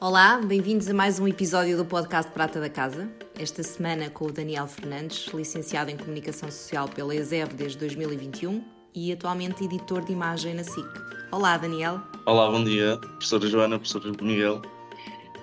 Olá, 0.00 0.40
bem-vindos 0.40 0.88
a 0.88 0.94
mais 0.94 1.18
um 1.18 1.26
episódio 1.26 1.76
do 1.76 1.84
podcast 1.84 2.30
Prata 2.30 2.60
da 2.60 2.70
Casa. 2.70 3.10
Esta 3.36 3.64
semana 3.64 4.08
com 4.08 4.26
o 4.26 4.32
Daniel 4.32 4.68
Fernandes, 4.68 5.26
licenciado 5.34 5.90
em 5.90 5.96
Comunicação 5.96 6.48
Social 6.52 6.88
pela 6.88 7.12
ESEV 7.12 7.52
desde 7.54 7.78
2021 7.78 8.62
e 8.94 9.12
atualmente 9.12 9.64
editor 9.64 10.04
de 10.04 10.12
imagem 10.12 10.54
na 10.54 10.62
SIC. 10.62 10.86
Olá, 11.32 11.56
Daniel. 11.56 12.00
Olá, 12.24 12.48
bom 12.48 12.62
dia, 12.62 12.96
professora 12.96 13.48
Joana, 13.48 13.76
professor 13.76 14.22
Miguel. 14.22 14.62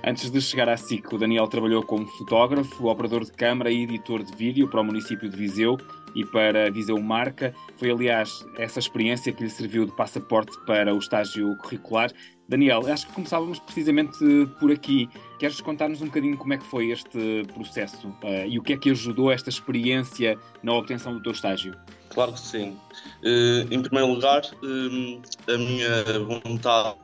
Antes 0.08 0.32
de 0.32 0.40
chegar 0.40 0.70
à 0.70 0.78
SIC, 0.78 1.12
o 1.12 1.18
Daniel 1.18 1.48
trabalhou 1.48 1.84
como 1.84 2.08
fotógrafo, 2.08 2.88
operador 2.88 3.26
de 3.26 3.34
câmara 3.34 3.70
e 3.70 3.84
editor 3.84 4.24
de 4.24 4.34
vídeo 4.38 4.70
para 4.70 4.80
o 4.80 4.86
município 4.86 5.30
de 5.30 5.36
Viseu 5.36 5.78
e 6.16 6.24
para 6.24 6.72
Viseu 6.72 6.98
Marca. 7.02 7.54
Foi, 7.76 7.92
aliás, 7.92 8.46
essa 8.58 8.80
experiência 8.80 9.34
que 9.34 9.44
lhe 9.44 9.50
serviu 9.50 9.86
de 9.86 9.92
passaporte 9.92 10.58
para 10.66 10.96
o 10.96 10.98
estágio 10.98 11.58
curricular. 11.58 12.10
Daniel, 12.48 12.86
acho 12.88 13.08
que 13.08 13.14
começávamos 13.14 13.58
precisamente 13.60 14.18
por 14.60 14.72
aqui. 14.72 15.10
Queres 15.40 15.60
contar-nos 15.62 16.02
um 16.02 16.06
bocadinho 16.06 16.38
como 16.38 16.54
é 16.54 16.58
que 16.58 16.66
foi 16.66 16.92
este 16.92 17.44
processo 17.54 18.08
uh, 18.08 18.48
e 18.48 18.60
o 18.60 18.64
que 18.64 18.74
é 18.74 18.78
que 18.78 18.92
ajudou 18.92 19.32
esta 19.32 19.50
experiência 19.50 20.38
na 20.62 20.74
obtenção 20.74 21.14
do 21.14 21.22
teu 21.22 21.32
estágio? 21.32 21.76
Claro 22.10 22.34
que 22.34 22.40
sim. 22.40 22.78
Uh, 23.24 23.74
em 23.74 23.82
primeiro 23.82 24.14
lugar, 24.14 24.44
uh, 24.44 25.52
a 25.52 25.58
minha 25.58 26.20
vontade 26.44 26.98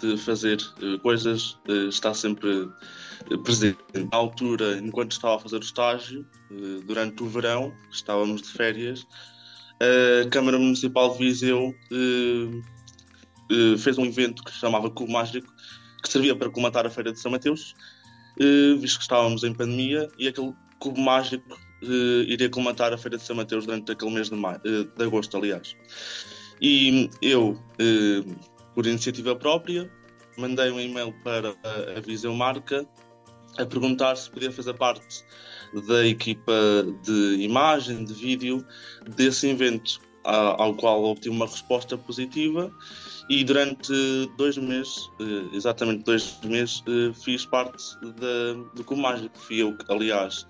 de 0.00 0.16
fazer 0.18 0.58
coisas 1.02 1.58
está 1.88 2.12
sempre 2.12 2.68
presente. 3.44 3.78
Na 3.94 4.18
altura, 4.18 4.78
enquanto 4.78 5.12
estava 5.12 5.36
a 5.36 5.38
fazer 5.38 5.56
o 5.56 5.60
estágio, 5.60 6.26
durante 6.86 7.22
o 7.22 7.26
verão, 7.26 7.72
estávamos 7.92 8.40
de 8.42 8.48
férias, 8.48 9.06
a 9.78 10.28
Câmara 10.30 10.58
Municipal 10.58 11.12
de 11.12 11.18
Viseu 11.18 11.74
uh, 13.50 13.78
fez 13.78 13.98
um 13.98 14.04
evento 14.04 14.42
que 14.44 14.50
se 14.50 14.58
chamava 14.58 14.90
Cubo 14.90 15.12
Mágico, 15.12 15.52
que 16.02 16.08
servia 16.10 16.34
para 16.34 16.50
comatar 16.50 16.86
a 16.86 16.90
Feira 16.90 17.12
de 17.12 17.20
São 17.20 17.30
Mateus, 17.30 17.74
uh, 18.40 18.78
visto 18.78 18.96
que 18.96 19.02
estávamos 19.02 19.44
em 19.44 19.52
pandemia, 19.52 20.08
e 20.18 20.28
aquele 20.28 20.54
Cubo 20.78 21.00
Mágico 21.00 21.58
uh, 21.82 22.22
iria 22.26 22.48
comatar 22.48 22.92
a 22.92 22.98
Feira 22.98 23.16
de 23.16 23.24
São 23.24 23.36
Mateus 23.36 23.66
durante 23.66 23.92
aquele 23.92 24.12
mês 24.12 24.30
de, 24.30 24.36
maio, 24.36 24.60
de 24.62 25.04
agosto, 25.04 25.36
aliás. 25.36 25.76
E 26.62 27.08
eu, 27.22 27.58
por 28.74 28.86
iniciativa 28.86 29.34
própria, 29.34 29.90
mandei 30.36 30.70
um 30.70 30.78
e-mail 30.78 31.10
para 31.24 31.54
a 31.96 32.00
Viseu 32.00 32.34
Marca 32.34 32.86
a 33.58 33.64
perguntar 33.64 34.14
se 34.16 34.30
podia 34.30 34.52
fazer 34.52 34.74
parte 34.74 35.24
da 35.88 36.06
equipa 36.06 36.52
de 37.02 37.36
imagem, 37.42 38.04
de 38.04 38.12
vídeo 38.12 38.64
desse 39.16 39.48
evento, 39.48 40.00
ao 40.24 40.74
qual 40.74 41.04
obtive 41.04 41.34
uma 41.34 41.46
resposta 41.46 41.96
positiva 41.96 42.70
e 43.30 43.44
durante 43.44 43.92
dois 44.36 44.58
meses, 44.58 45.08
eh, 45.20 45.56
exatamente 45.56 46.02
dois 46.02 46.40
meses, 46.42 46.82
eh, 46.88 47.12
fiz 47.14 47.46
parte 47.46 47.96
da, 48.02 48.54
do 48.74 48.82
Cubo 48.82 49.00
Mágico. 49.00 49.38
Fui 49.38 49.62
eu, 49.62 49.78
aliás, 49.88 50.44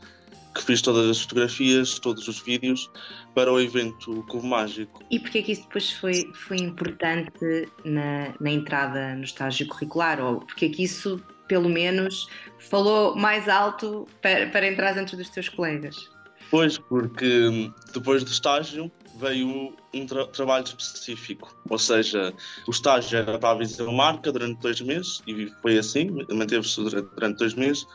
que 0.54 0.62
fiz 0.62 0.80
todas 0.80 1.10
as 1.10 1.20
fotografias, 1.20 1.98
todos 1.98 2.26
os 2.26 2.40
vídeos 2.40 2.90
para 3.34 3.52
o 3.52 3.60
evento 3.60 4.24
Cubo 4.30 4.46
Mágico. 4.46 5.04
E 5.10 5.20
porquê 5.20 5.42
que 5.42 5.52
isso 5.52 5.64
depois 5.64 5.92
foi, 5.92 6.30
foi 6.32 6.56
importante 6.56 7.68
na, 7.84 8.32
na 8.40 8.50
entrada 8.50 9.14
no 9.14 9.24
estágio 9.24 9.68
curricular? 9.68 10.18
Ou 10.18 10.40
porquê 10.40 10.70
que 10.70 10.82
isso, 10.82 11.22
pelo 11.46 11.68
menos, 11.68 12.28
falou 12.58 13.14
mais 13.14 13.46
alto 13.46 14.08
para, 14.22 14.46
para 14.46 14.66
entrar 14.66 14.96
entre 14.96 15.18
dos 15.18 15.28
teus 15.28 15.50
colegas? 15.50 16.08
Pois, 16.50 16.78
porque 16.78 17.46
hum, 17.46 17.74
depois 17.92 18.24
do 18.24 18.30
estágio 18.30 18.90
veio 19.20 19.76
um 19.94 20.06
tra 20.06 20.26
trabalho 20.26 20.64
específico, 20.64 21.54
ou 21.68 21.78
seja, 21.78 22.34
o 22.66 22.70
estágio 22.70 23.18
era 23.18 23.38
para 23.38 23.50
a 23.50 23.58
Visão 23.58 23.92
Marca 23.92 24.32
durante 24.32 24.60
dois 24.60 24.80
meses 24.80 25.22
e 25.26 25.46
foi 25.62 25.78
assim, 25.78 26.10
manteve-se 26.30 26.80
durante, 26.82 27.36
dois 27.36 27.54
meses, 27.54 27.86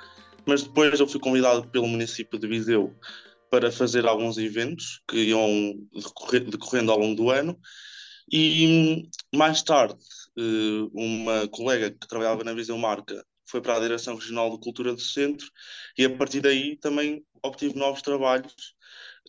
mas 0.46 0.64
depois 0.64 1.00
eu 1.00 1.08
fui 1.08 1.20
convidado 1.20 1.68
pelo 1.68 1.88
município 1.88 2.38
de 2.38 2.48
Viseu 2.48 2.96
para 3.50 3.72
fazer 3.72 4.06
alguns 4.06 4.38
eventos 4.38 5.02
que 5.08 5.18
iam 5.30 5.76
decorrendo 6.50 6.92
ao 6.92 7.00
longo 7.00 7.16
do 7.16 7.30
ano 7.30 7.60
e 8.32 9.08
mais 9.34 9.62
tarde 9.64 9.96
eh, 10.38 10.90
uma 10.94 11.48
colega 11.48 11.92
que 11.92 12.08
trabalhava 12.08 12.44
na 12.44 12.54
Visão 12.54 12.78
Marca 12.78 13.26
foi 13.46 13.62
para 13.62 13.78
a 13.78 13.80
Direção 13.80 14.16
Regional 14.16 14.52
de 14.52 14.60
Cultura 14.60 14.94
do 14.94 15.02
Centro 15.02 15.48
e 15.98 16.06
a 16.06 16.10
partir 16.10 16.42
daí 16.42 16.76
também 16.78 17.24
obtive 17.44 17.76
novos 17.78 18.02
trabalhos 18.02 18.76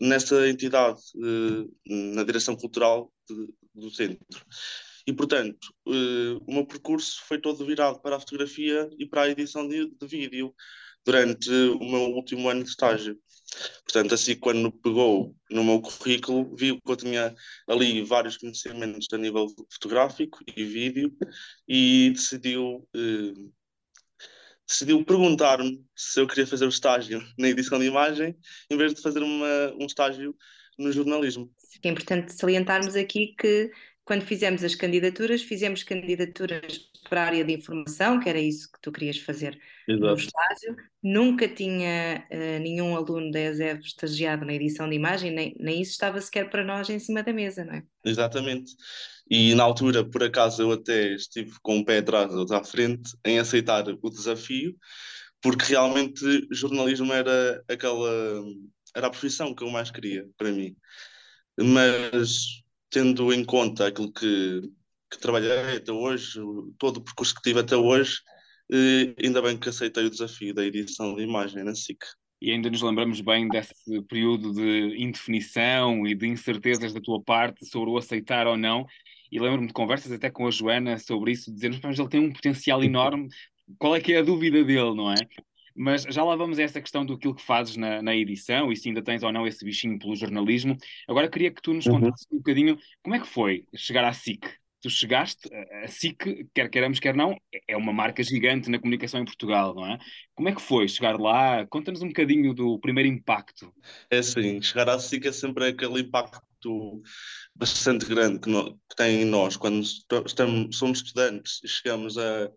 nessa 0.01 0.49
entidade, 0.49 1.01
eh, 1.17 2.15
na 2.15 2.25
direção 2.25 2.57
cultural 2.57 3.13
de, 3.29 3.49
do 3.75 3.91
centro. 3.91 4.45
E, 5.07 5.13
portanto, 5.13 5.69
eh, 5.89 6.39
o 6.47 6.53
meu 6.53 6.67
percurso 6.67 7.23
foi 7.27 7.41
todo 7.41 7.65
virado 7.65 8.01
para 8.01 8.17
a 8.17 8.21
fotografia 8.21 8.89
e 8.99 9.07
para 9.07 9.23
a 9.23 9.31
edição 9.31 9.69
de, 9.69 9.89
de 9.89 10.07
vídeo 10.07 10.55
durante 11.05 11.49
o 11.51 11.79
meu 11.79 12.11
último 12.11 12.49
ano 12.49 12.65
de 12.65 12.71
estágio. 12.71 13.17
Portanto, 13.85 14.15
assim, 14.15 14.37
quando 14.37 14.73
pegou 14.73 15.35
no 15.51 15.63
meu 15.63 15.81
currículo, 15.81 16.55
viu 16.57 16.81
que 16.81 16.91
eu 16.91 16.97
tinha 16.97 17.35
ali 17.69 18.03
vários 18.03 18.37
conhecimentos 18.37 19.07
a 19.13 19.17
nível 19.17 19.47
fotográfico 19.73 20.41
e 20.57 20.65
vídeo 20.65 21.17
e 21.69 22.11
decidiu 22.11 22.87
eh, 22.95 23.33
decidiu 24.67 25.05
perguntar-me 25.05 25.85
se 25.95 26.21
eu 26.21 26.27
queria 26.27 26.47
fazer 26.47 26.67
o 26.67 26.71
estágio 26.71 27.23
na 27.39 27.49
edição 27.49 27.79
de 27.79 27.87
imagem 27.87 28.37
em 28.71 28.77
vez 28.77 28.95
de 28.95 29.01
fazer 29.01 29.23
uma, 29.23 29.75
um 29.79 29.87
estágio 29.87 30.35
no 30.79 30.93
jornalismo. 30.93 31.51
É 31.83 31.89
importante 31.89 32.33
salientarmos 32.33 32.97
aqui 32.97 33.35
que 33.39 33.71
quando 34.05 34.23
fizemos 34.23 34.63
as 34.63 34.75
candidaturas, 34.75 35.43
fizemos 35.43 35.83
candidaturas 35.83 36.89
para 37.09 37.23
a 37.23 37.27
área 37.27 37.45
de 37.45 37.53
informação, 37.53 38.21
que 38.21 38.29
era 38.29 38.39
isso 38.39 38.71
que 38.71 38.81
tu 38.81 38.93
querias 38.93 39.19
fazer 39.19 39.61
Exato. 39.89 40.07
no 40.07 40.15
estágio. 40.15 40.77
Nunca 41.03 41.49
tinha 41.49 42.25
uh, 42.31 42.61
nenhum 42.61 42.95
aluno 42.95 43.33
da 43.33 43.41
ESEV 43.41 43.81
estagiado 43.81 44.45
na 44.45 44.55
edição 44.55 44.89
de 44.89 44.95
imagem, 44.95 45.33
nem, 45.33 45.57
nem 45.59 45.83
isso 45.83 45.91
estava 45.93 46.21
sequer 46.21 46.49
para 46.51 46.65
nós 46.65 46.89
em 46.89 47.01
cima 47.01 47.23
da 47.23 47.33
mesa, 47.33 47.65
não 47.65 47.75
é? 47.75 47.83
Exatamente. 48.05 48.73
E 49.29 49.55
na 49.55 49.65
altura, 49.65 50.09
por 50.09 50.23
acaso, 50.23 50.63
eu 50.63 50.73
até 50.73 51.15
estive 51.15 51.53
com 51.63 51.79
o 51.79 51.85
pé 51.85 51.99
atrás 51.99 52.33
ou 52.33 52.47
à 52.55 52.63
frente 52.63 53.11
em 53.25 53.39
aceitar 53.39 53.85
o 53.89 54.11
desafio, 54.11 54.77
porque 55.43 55.65
realmente 55.65 56.47
jornalismo 56.53 57.13
era 57.13 57.63
aquela 57.69 58.45
era 58.95 59.09
a 59.09 59.11
profissão 59.11 59.55
que 59.55 59.63
eu 59.63 59.71
mais 59.71 59.91
queria 59.91 60.27
para 60.39 60.51
mim. 60.51 60.75
Mas 61.59 62.63
tendo 62.91 63.33
em 63.33 63.45
conta 63.45 63.87
aquilo 63.89 64.13
que, 64.13 64.63
que 65.11 65.19
trabalhei 65.19 65.77
até 65.77 65.93
hoje, 65.93 66.41
todo 66.79 66.99
o 66.99 67.03
percurso 67.03 67.35
que 67.35 67.43
tive 67.43 67.61
até 67.61 67.77
hoje, 67.77 68.21
eh, 68.73 69.15
ainda 69.23 69.43
bem 69.43 69.59
que 69.59 69.69
aceitei 69.69 70.07
o 70.07 70.11
desafio 70.11 70.55
da 70.55 70.65
edição 70.65 71.15
de 71.15 71.23
imagem 71.23 71.63
na 71.65 71.75
SIC. 71.75 71.99
E 72.41 72.51
ainda 72.51 72.71
nos 72.71 72.83
lembramos 72.83 73.21
bem 73.21 73.49
desse 73.49 73.75
período 74.09 74.53
de 74.53 75.03
indefinição 75.03 76.07
e 76.07 76.15
de 76.15 76.27
incertezas 76.27 76.93
da 76.93 77.01
tua 77.01 77.23
parte 77.23 77.67
sobre 77.67 77.91
o 77.91 77.97
aceitar 77.97 78.47
ou 78.47 78.57
não. 78.57 78.87
E 79.31 79.39
lembro-me 79.39 79.67
de 79.67 79.73
conversas 79.73 80.13
até 80.13 80.31
com 80.31 80.47
a 80.47 80.51
Joana 80.51 80.99
sobre 80.99 81.33
isso, 81.33 81.53
dizendo 81.53 81.81
que 81.81 81.87
ele 81.87 82.09
tem 82.09 82.21
um 82.21 82.33
potencial 82.33 82.83
enorme, 82.83 83.29
qual 83.79 83.97
é 83.97 84.01
que 84.01 84.13
é 84.13 84.19
a 84.19 84.23
dúvida 84.23 84.63
dele, 84.65 84.95
não 84.95 85.13
é? 85.13 85.17
Mas 85.75 86.05
já 86.05 86.25
lá 86.25 86.35
vamos 86.35 86.59
a 86.59 86.63
essa 86.63 86.81
questão 86.81 87.05
do 87.05 87.19
que 87.19 87.35
fazes 87.43 87.77
na, 87.77 88.01
na, 88.01 88.17
edição 88.17 88.73
e 88.73 88.77
se 88.77 88.89
ainda 88.89 89.03
tens 89.03 89.23
ou 89.23 89.31
não 89.31 89.47
esse 89.47 89.63
bichinho 89.63 89.99
pelo 89.99 90.17
jornalismo. 90.17 90.77
Agora 91.07 91.29
queria 91.29 91.51
que 91.51 91.61
tu 91.61 91.75
nos 91.75 91.85
uhum. 91.87 92.01
contasses 92.01 92.27
um 92.33 92.39
bocadinho 92.39 92.79
como 93.03 93.15
é 93.15 93.21
que 93.21 93.27
foi 93.27 93.67
chegar 93.75 94.05
à 94.05 94.13
SIC. 94.13 94.49
Tu 94.81 94.89
chegaste, 94.89 95.49
a 95.83 95.89
SIC, 95.89 96.49
quer 96.55 96.71
queiramos, 96.71 96.99
quer 96.99 97.15
não, 97.15 97.37
é 97.67 97.77
uma 97.77 97.93
marca 97.93 98.23
gigante 98.23 98.71
na 98.71 98.79
comunicação 98.79 99.21
em 99.21 99.25
Portugal, 99.25 99.75
não 99.75 99.87
é? 99.87 99.99
Como 100.35 100.49
é 100.49 100.55
que 100.55 100.63
foi 100.63 100.89
chegar 100.89 101.19
lá? 101.19 101.67
Conta-nos 101.67 102.03
um 102.03 102.09
bocadinho 102.09 102.55
do 102.55 102.79
primeiro 102.79 103.09
impacto. 103.09 103.73
É 104.11 104.19
assim, 104.19 104.63
chegar 104.63 104.89
à 104.89 104.99
SIC 104.99 105.27
é 105.27 105.33
sempre 105.33 105.69
aquele 105.69 106.01
impacto 106.01 106.41
bastante 107.55 108.07
grande 108.07 108.41
que, 108.41 108.49
no, 108.49 108.75
que 108.89 108.97
tem 108.97 109.23
em 109.23 109.25
nós. 109.25 109.57
Quando 109.57 109.81
estamos, 109.81 110.77
somos 110.77 110.99
estudantes 110.99 111.61
e 111.65 111.69
chegamos 111.69 112.17
a, 112.19 112.51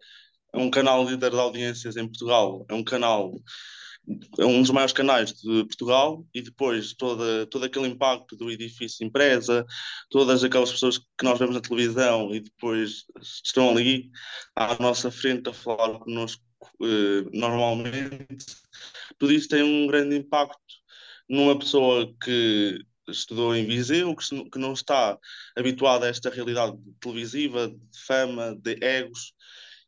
a 0.54 0.60
um 0.60 0.70
canal 0.70 1.08
líder 1.08 1.32
de 1.32 1.40
audiências 1.40 1.98
em 1.98 2.06
Portugal, 2.08 2.66
é 2.70 2.74
um 2.74 2.84
canal 2.84 3.34
é 4.40 4.46
um 4.46 4.62
dos 4.62 4.72
maiores 4.72 4.94
canais 4.94 5.34
de 5.34 5.64
Portugal 5.66 6.26
e 6.34 6.42
depois 6.42 6.94
toda, 6.94 7.46
todo 7.48 7.66
aquele 7.66 7.88
impacto 7.88 8.36
do 8.36 8.50
edifício 8.50 9.06
empresa, 9.06 9.66
todas 10.10 10.44
aquelas 10.44 10.72
pessoas 10.72 10.98
que 10.98 11.24
nós 11.24 11.38
vemos 11.38 11.54
na 11.54 11.62
televisão 11.62 12.34
e 12.34 12.40
depois 12.40 13.06
estão 13.22 13.70
ali 13.70 14.10
à 14.56 14.82
nossa 14.82 15.12
frente 15.12 15.50
a 15.50 15.54
falar 15.54 16.00
connosco 16.00 16.42
eh, 16.82 17.30
normalmente, 17.34 18.46
tudo 19.18 19.34
isso 19.34 19.48
tem 19.48 19.64
um 19.64 19.88
grande 19.88 20.16
impacto 20.16 20.58
numa 21.30 21.58
pessoa 21.58 22.14
que 22.24 22.84
estudou 23.12 23.56
em 23.56 23.66
Viseu, 23.66 24.16
que, 24.16 24.50
que 24.50 24.60
não 24.60 24.74
está 24.74 25.18
habituada 25.56 26.06
a 26.06 26.10
esta 26.10 26.30
realidade 26.30 26.78
televisiva, 27.00 27.68
de 27.68 28.00
fama, 28.06 28.56
de 28.56 28.78
egos, 28.82 29.34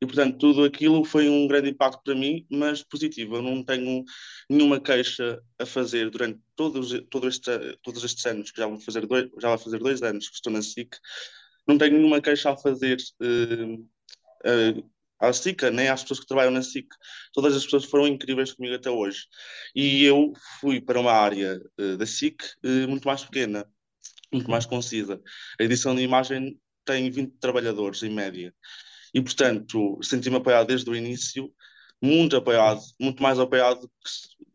e, 0.01 0.05
portanto, 0.05 0.37
tudo 0.39 0.63
aquilo 0.63 1.05
foi 1.05 1.29
um 1.29 1.47
grande 1.47 1.69
impacto 1.69 2.01
para 2.03 2.15
mim, 2.15 2.43
mas 2.49 2.81
positivo. 2.81 3.35
Eu 3.35 3.43
não 3.43 3.63
tenho 3.63 4.03
nenhuma 4.49 4.79
queixa 4.79 5.39
a 5.59 5.65
fazer 5.65 6.09
durante 6.09 6.39
todos, 6.55 6.91
todo 7.07 7.27
este, 7.27 7.51
todos 7.83 8.03
estes 8.03 8.25
anos, 8.25 8.49
que 8.49 8.59
já 8.59 8.65
vou 8.65 8.79
fazer 8.79 9.05
dois, 9.05 9.29
já 9.39 9.49
vai 9.49 9.57
fazer 9.59 9.77
dois 9.77 10.01
anos 10.01 10.27
que 10.27 10.35
estou 10.35 10.51
na 10.51 10.63
SIC, 10.63 10.97
não 11.67 11.77
tenho 11.77 11.97
nenhuma 11.97 12.19
queixa 12.19 12.49
a 12.49 12.57
fazer 12.57 12.97
uh, 13.21 13.75
uh, 13.75 14.91
à 15.21 15.31
SIC, 15.31 15.69
nem 15.69 15.87
às 15.87 16.01
pessoas 16.01 16.19
que 16.19 16.25
trabalham 16.25 16.51
na 16.51 16.63
SIC. 16.63 16.87
Todas 17.31 17.55
as 17.55 17.63
pessoas 17.63 17.85
foram 17.85 18.07
incríveis 18.07 18.51
comigo 18.51 18.75
até 18.75 18.89
hoje. 18.89 19.27
E 19.75 20.03
eu 20.03 20.33
fui 20.59 20.81
para 20.81 20.99
uma 20.99 21.11
área 21.11 21.61
uh, 21.79 21.97
da 21.97 22.05
SIC 22.05 22.41
muito 22.89 23.07
mais 23.07 23.23
pequena, 23.23 23.65
muito 24.33 24.49
mais 24.49 24.65
concisa. 24.65 25.21
A 25.59 25.63
edição 25.63 25.93
de 25.95 26.01
imagem 26.01 26.59
tem 26.83 27.09
20 27.11 27.37
trabalhadores, 27.39 28.01
em 28.01 28.09
média. 28.09 28.53
E, 29.13 29.21
portanto, 29.21 29.99
senti-me 30.01 30.37
apoiado 30.37 30.67
desde 30.67 30.89
o 30.89 30.95
início, 30.95 31.53
muito 32.01 32.35
apoiado, 32.35 32.81
muito 32.99 33.21
mais 33.21 33.39
apoiado 33.39 33.81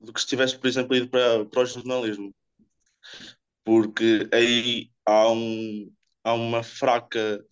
do 0.00 0.12
que, 0.12 0.20
se 0.20 0.26
tivesse, 0.26 0.58
por 0.58 0.66
exemplo, 0.66 0.96
ido 0.96 1.08
para, 1.08 1.44
para 1.46 1.62
o 1.62 1.66
jornalismo. 1.66 2.34
Porque 3.64 4.28
aí 4.32 4.90
há, 5.04 5.30
um, 5.30 5.92
há 6.24 6.34
uma 6.34 6.62
fraca. 6.62 7.44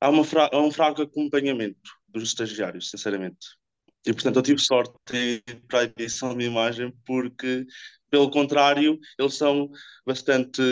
Há, 0.00 0.24
fra, 0.24 0.50
há 0.52 0.60
um 0.60 0.70
fraco 0.72 1.02
acompanhamento 1.02 1.90
dos 2.14 2.28
estagiários, 2.28 2.90
sinceramente. 2.90 3.46
E, 4.06 4.12
portanto, 4.12 4.36
eu 4.36 4.42
tive 4.42 4.60
sorte 4.60 4.94
para 5.68 5.80
a 5.80 5.84
edição 5.84 6.36
de 6.36 6.44
imagem, 6.44 6.92
porque, 7.06 7.66
pelo 8.10 8.30
contrário, 8.30 8.98
eles 9.18 9.34
são 9.34 9.70
bastante 10.06 10.62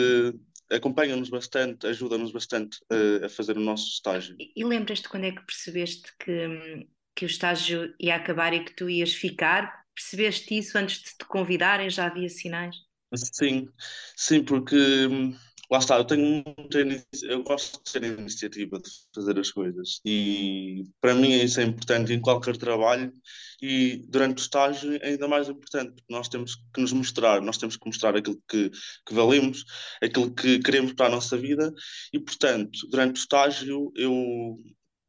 acompanham-nos 0.71 1.29
bastante, 1.29 1.85
ajudam-nos 1.85 2.31
bastante 2.31 2.79
a, 2.89 3.25
a, 3.25 3.29
fazer 3.29 3.57
o 3.57 3.61
nosso 3.61 3.87
estágio. 3.89 4.35
E, 4.39 4.51
e 4.55 4.63
lembras-te 4.63 5.07
quando 5.07 5.25
é 5.25 5.31
que 5.31 5.45
percebeste 5.45 6.11
que, 6.19 6.87
que 7.15 7.25
o 7.25 7.27
estágio 7.27 7.93
ia 7.99 8.15
acabar 8.15 8.53
e 8.53 8.63
que 8.63 8.73
tu 8.73 8.89
ias 8.89 9.13
ficar? 9.13 9.83
Percebeste 9.93 10.57
isso 10.57 10.77
antes 10.77 10.97
de 10.97 11.17
te 11.17 11.25
convidarem? 11.25 11.89
Já 11.89 12.07
havia 12.07 12.29
sinais? 12.29 12.75
Sim, 13.15 13.69
sim, 14.15 14.43
porque 14.43 14.75
hum, 14.75 15.35
lá 15.73 15.79
está, 15.79 15.97
eu 15.97 16.05
tenho 16.05 16.43
muita 16.55 16.77
eu 17.23 17.41
gosto 17.41 17.83
de 17.83 17.93
ter 17.93 18.03
iniciativa 18.03 18.77
de 18.79 18.89
fazer 19.13 19.39
as 19.39 19.49
coisas. 19.49 19.99
E 20.05 20.83
para 21.01 21.15
mim 21.15 21.31
isso 21.31 21.59
é 21.59 21.63
importante 21.63 22.13
em 22.13 22.21
qualquer 22.21 22.55
trabalho 22.57 23.11
e 23.59 23.97
durante 24.07 24.37
o 24.39 24.43
estágio 24.43 24.93
é 25.01 25.09
ainda 25.09 25.27
mais 25.27 25.49
importante 25.49 25.95
porque 25.95 26.13
nós 26.13 26.29
temos 26.29 26.55
que 26.55 26.79
nos 26.79 26.93
mostrar, 26.93 27.41
nós 27.41 27.57
temos 27.57 27.75
que 27.75 27.87
mostrar 27.87 28.15
aquilo 28.15 28.39
que, 28.47 28.69
que 28.69 29.13
valemos, 29.15 29.65
aquilo 29.99 30.31
que 30.35 30.59
queremos 30.59 30.93
para 30.93 31.07
a 31.07 31.09
nossa 31.09 31.35
vida. 31.35 31.73
E 32.13 32.19
portanto 32.19 32.77
durante 32.91 33.17
o 33.17 33.21
estágio 33.21 33.91
eu 33.95 34.59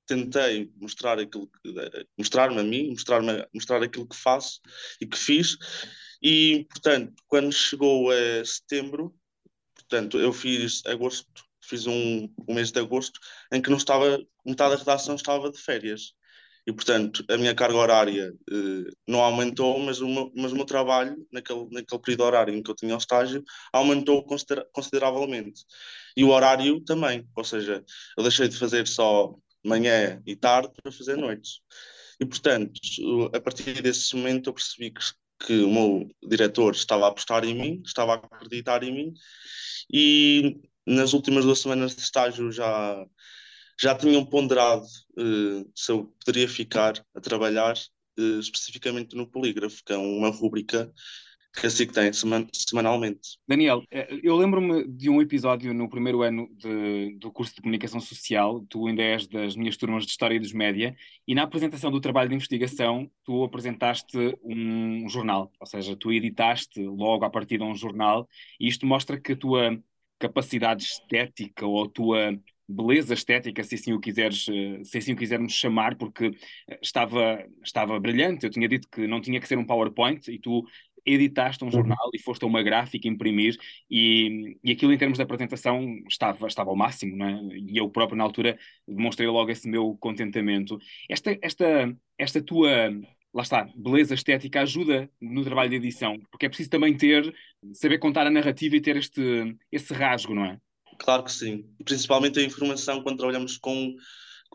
tentei 0.07 0.71
mostrar 0.81 1.19
aquilo 1.19 1.51
mostrar-me 2.17 2.61
a 2.61 2.65
mim, 2.65 2.89
mostrar-me 2.91 3.47
mostrar 3.53 3.83
aquilo 3.83 4.09
que 4.09 4.17
faço 4.17 4.61
e 4.99 5.07
que 5.07 5.19
fiz. 5.19 5.59
E 6.23 6.67
portanto 6.71 7.13
quando 7.29 7.53
chegou 7.53 8.11
a 8.11 8.43
setembro 8.47 9.15
Portanto, 9.89 10.19
eu 10.19 10.33
fiz 10.33 10.83
agosto, 10.87 11.45
fiz 11.61 11.87
um, 11.87 12.29
um 12.49 12.55
mês 12.55 12.71
de 12.71 12.81
agosto 12.81 13.19
em 13.53 13.61
que 13.61 13.71
não 13.71 13.77
estava, 13.77 14.19
metade 14.45 14.75
da 14.75 14.79
redação 14.79 15.15
estava 15.15 15.51
de 15.51 15.59
férias. 15.59 16.15
E, 16.67 16.73
portanto, 16.73 17.23
a 17.29 17.37
minha 17.37 17.55
carga 17.55 17.77
horária 17.77 18.33
eh, 18.51 18.91
não 19.07 19.21
aumentou, 19.21 19.79
mas 19.79 20.01
o, 20.01 20.09
meu, 20.09 20.33
mas 20.35 20.51
o 20.53 20.57
meu 20.57 20.65
trabalho, 20.65 21.15
naquele, 21.31 21.69
naquele 21.71 22.01
período 22.01 22.25
horário 22.25 22.55
em 22.55 22.63
que 22.63 22.71
eu 22.71 22.75
tinha 22.75 22.95
o 22.95 22.99
estágio, 22.99 23.45
aumentou 23.73 24.25
considera 24.25 24.67
consideravelmente. 24.73 25.63
E 26.17 26.25
o 26.25 26.31
horário 26.31 26.81
também, 26.81 27.29
ou 27.37 27.45
seja, 27.45 27.85
eu 28.17 28.23
deixei 28.23 28.49
de 28.49 28.57
fazer 28.57 28.87
só 28.87 29.35
manhã 29.65 30.23
e 30.27 30.35
tarde 30.35 30.73
para 30.83 30.91
fazer 30.93 31.17
noites. 31.17 31.61
E, 32.21 32.25
portanto, 32.25 32.81
a 33.35 33.41
partir 33.41 33.83
desse 33.83 34.15
momento 34.17 34.49
eu 34.49 34.55
percebi 34.55 34.91
que, 34.91 35.03
que 35.45 35.63
o 35.63 35.71
meu 35.71 36.09
diretor 36.27 36.75
estava 36.75 37.07
a 37.07 37.09
apostar 37.09 37.45
em 37.45 37.55
mim, 37.55 37.83
estava 37.85 38.15
a 38.15 38.17
acreditar 38.17 38.83
em 38.83 38.93
mim 38.93 39.15
e 39.93 40.61
nas 40.87 41.13
últimas 41.13 41.45
duas 41.45 41.59
semanas 41.59 41.95
de 41.95 42.03
estágio 42.03 42.51
já, 42.51 43.07
já 43.81 43.95
tinham 43.95 44.25
ponderado 44.25 44.85
uh, 45.19 45.71
se 45.75 45.93
eu 45.93 46.15
poderia 46.25 46.49
ficar 46.49 47.05
a 47.15 47.21
trabalhar 47.21 47.77
uh, 48.19 48.39
especificamente 48.39 49.17
no 49.17 49.27
Polígrafo, 49.27 49.83
que 49.85 49.93
é 49.93 49.97
uma 49.97 50.31
rúbrica 50.31 50.93
que 51.55 51.67
assim 51.67 51.87
que 51.87 51.93
tem 51.93 52.11
semanalmente. 52.13 53.39
Daniel, 53.47 53.85
eh, 53.91 54.21
eu 54.23 54.37
lembro-me 54.37 54.87
de 54.89 55.09
um 55.09 55.23
episódio 55.23 55.73
no 55.73 55.89
primeiro 55.89 56.23
ano 56.23 56.49
de, 56.57 57.17
do 57.19 57.31
curso 57.31 57.55
de 57.55 57.63
Comunicação 57.63 58.01
Social, 58.01 58.65
tu 58.69 58.87
ainda 58.87 59.03
és 59.03 59.27
das 59.27 59.55
minhas 59.55 59.77
turmas 59.77 60.05
de 60.05 60.11
História 60.11 60.35
e 60.35 60.41
dos 60.41 60.53
Média, 60.53 60.97
e 61.27 61.35
na 61.35 61.45
apresentação 61.45 61.91
do 61.91 62.01
trabalho 62.01 62.29
de 62.29 62.35
investigação 62.35 63.09
tu 63.25 63.45
apresentaste 63.45 64.37
um 64.43 65.09
jornal, 65.09 65.53
ou 65.61 65.67
seja, 65.67 65.97
tu 65.97 66.13
editaste 66.13 66.81
logo 66.83 67.25
a 67.25 67.31
partir 67.31 67.59
de 67.59 67.65
um 67.65 67.75
jornal, 67.75 68.29
e 68.59 68.67
isto 68.67 68.85
mostra 68.85 69.21
que 69.21 69.33
a 69.33 69.37
tua 69.37 69.79
capacidade 70.19 70.83
estética 70.83 71.67
ou 71.67 71.85
a 71.85 71.89
tua 71.89 72.39
beleza 72.69 73.15
estética, 73.15 73.63
se 73.63 73.75
assim 73.75 73.93
o 73.93 74.01
quiseres, 74.01 74.47
eh, 74.49 74.83
se 74.85 74.99
assim 74.99 75.13
o 75.13 75.17
quisermos 75.17 75.53
chamar, 75.53 75.97
porque 75.97 76.33
estava, 76.81 77.45
estava 77.63 78.01
brilhante. 78.01 78.47
Eu 78.47 78.51
tinha 78.51 78.69
dito 78.69 78.89
que 78.91 79.07
não 79.07 79.21
tinha 79.21 79.39
que 79.39 79.47
ser 79.47 79.59
um 79.59 79.67
PowerPoint 79.67 80.31
e 80.31 80.39
tu 80.39 80.65
editaste 81.05 81.63
um 81.63 81.67
uhum. 81.67 81.73
jornal 81.73 82.11
e 82.15 82.19
foste 82.19 82.45
a 82.45 82.47
uma 82.47 82.63
gráfica 82.63 83.09
imprimir 83.09 83.57
e, 83.91 84.57
e 84.63 84.73
aquilo 84.73 84.93
em 84.93 84.99
termos 84.99 85.19
de 85.19 85.23
apresentação 85.23 85.99
estava, 86.09 86.47
estava 86.47 86.71
ao 86.71 86.77
máximo, 86.77 87.17
não 87.17 87.27
é? 87.27 87.41
E 87.57 87.77
eu 87.77 87.89
próprio 87.91 88.17
na 88.17 88.25
altura 88.25 88.59
demonstrei 88.87 89.29
logo 89.29 89.51
esse 89.51 89.69
meu 89.69 89.97
contentamento. 89.99 90.79
Esta, 91.09 91.37
esta, 91.43 91.97
esta 92.19 92.43
tua, 92.43 92.91
lá 93.33 93.43
está, 93.43 93.69
beleza 93.75 94.15
estética 94.15 94.63
ajuda 94.63 95.11
no 95.21 95.45
trabalho 95.45 95.71
de 95.71 95.77
edição, 95.77 96.19
porque 96.31 96.47
é 96.47 96.49
preciso 96.49 96.71
também 96.71 96.97
ter, 96.97 97.35
saber 97.73 97.99
contar 97.99 98.27
a 98.27 98.31
narrativa 98.31 98.77
e 98.77 98.81
ter 98.81 98.97
este, 98.97 99.57
esse 99.71 99.93
rasgo, 99.93 100.35
não 100.35 100.45
é? 100.45 100.59
Claro 100.99 101.25
que 101.25 101.33
sim. 101.33 101.65
Principalmente 101.85 102.39
a 102.39 102.43
informação, 102.43 103.03
quando 103.03 103.19
trabalhamos 103.19 103.59
com 103.59 103.95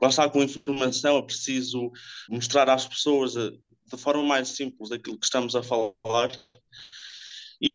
lá 0.02 0.07
está 0.07 0.30
com 0.30 0.42
informação, 0.42 1.18
é 1.18 1.21
preciso 1.21 1.92
mostrar 2.30 2.69
às 2.69 2.88
pessoas 2.88 3.35
de 3.96 4.02
forma 4.02 4.24
mais 4.24 4.50
simples 4.50 4.90
daquilo 4.90 5.19
que 5.19 5.26
estamos 5.26 5.56
a 5.56 5.64
falar. 5.64 6.31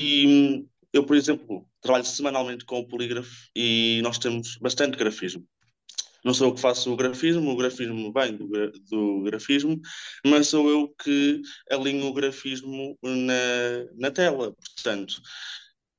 E 0.01 0.67
eu, 0.93 1.05
por 1.05 1.17
exemplo, 1.17 1.69
trabalho 1.81 2.05
semanalmente 2.05 2.65
com 2.65 2.79
o 2.81 2.89
polígrafo 2.89 3.49
e 3.55 4.01
nós 4.03 4.19
temos 4.19 4.57
bastante 4.59 4.97
grafismo. 4.97 5.47
Não 6.25 6.33
sou 6.33 6.49
eu 6.49 6.55
que 6.55 6.61
faço 6.61 6.91
o 6.91 6.97
grafismo, 6.97 7.51
o 7.51 7.57
grafismo 7.57 8.11
vem 8.13 8.35
do, 8.35 8.49
do 8.89 9.23
grafismo, 9.25 9.79
mas 10.27 10.49
sou 10.49 10.71
eu 10.71 10.89
que 11.03 11.43
alinho 11.71 12.07
o 12.07 12.15
grafismo 12.15 12.99
na, 13.03 13.85
na 13.95 14.11
tela. 14.11 14.55
Portanto, 14.75 15.21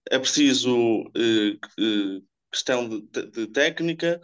é 0.09 0.17
preciso 0.17 1.03
eh, 1.15 1.57
eh, 1.79 2.21
questão 2.51 2.89
de, 2.89 3.01
de, 3.27 3.47
técnica, 3.47 4.19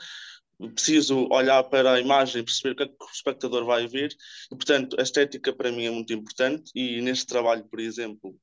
preciso 0.69 1.27
olhar 1.31 1.63
para 1.63 1.93
a 1.93 1.99
imagem, 1.99 2.43
perceber 2.43 2.73
o 2.73 2.75
que 2.75 2.83
é 2.83 2.87
que 2.87 2.93
o 2.99 3.11
espectador 3.13 3.65
vai 3.65 3.87
ver, 3.87 4.13
e 4.51 4.55
portanto 4.55 4.95
a 4.99 5.03
estética 5.03 5.53
para 5.53 5.71
mim 5.71 5.85
é 5.85 5.91
muito 5.91 6.13
importante. 6.13 6.71
E 6.75 7.01
neste 7.01 7.25
trabalho, 7.25 7.65
por 7.69 7.79
exemplo, 7.79 8.35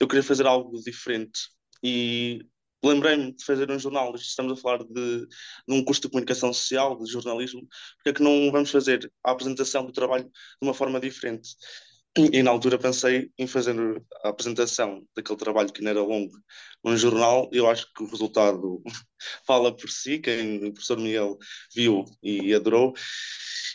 eu 0.00 0.08
queria 0.08 0.22
fazer 0.22 0.46
algo 0.46 0.80
diferente 0.82 1.40
e 1.82 2.44
lembrei-me 2.84 3.32
de 3.32 3.44
fazer 3.44 3.70
um 3.70 3.78
jornal. 3.78 4.14
Estamos 4.14 4.52
a 4.52 4.56
falar 4.56 4.84
de, 4.84 5.26
de, 5.26 5.28
um 5.68 5.84
curso 5.84 6.02
de 6.02 6.08
comunicação 6.08 6.52
social, 6.52 6.98
de 6.98 7.10
jornalismo, 7.10 7.66
porque 7.96 8.10
é 8.10 8.12
que 8.12 8.22
não 8.22 8.50
vamos 8.50 8.70
fazer 8.70 9.10
a 9.24 9.30
apresentação 9.32 9.86
do 9.86 9.92
trabalho 9.92 10.24
de 10.24 10.30
uma 10.62 10.74
forma 10.74 11.00
diferente? 11.00 11.50
E 12.16 12.42
na 12.42 12.50
altura 12.50 12.78
pensei 12.78 13.30
em 13.38 13.46
fazer 13.46 13.74
a 14.22 14.28
apresentação 14.28 15.02
daquele 15.16 15.38
trabalho 15.38 15.72
que 15.72 15.80
não 15.82 15.90
era 15.90 16.02
longo 16.02 16.32
num 16.84 16.96
jornal. 16.96 17.48
Eu 17.52 17.70
acho 17.70 17.90
que 17.94 18.02
o 18.02 18.06
resultado 18.06 18.82
fala 19.46 19.74
por 19.74 19.88
si. 19.88 20.18
Quem 20.18 20.56
o 20.66 20.72
professor 20.74 20.98
Miguel 20.98 21.38
viu 21.74 22.04
e 22.22 22.52
adorou. 22.54 22.92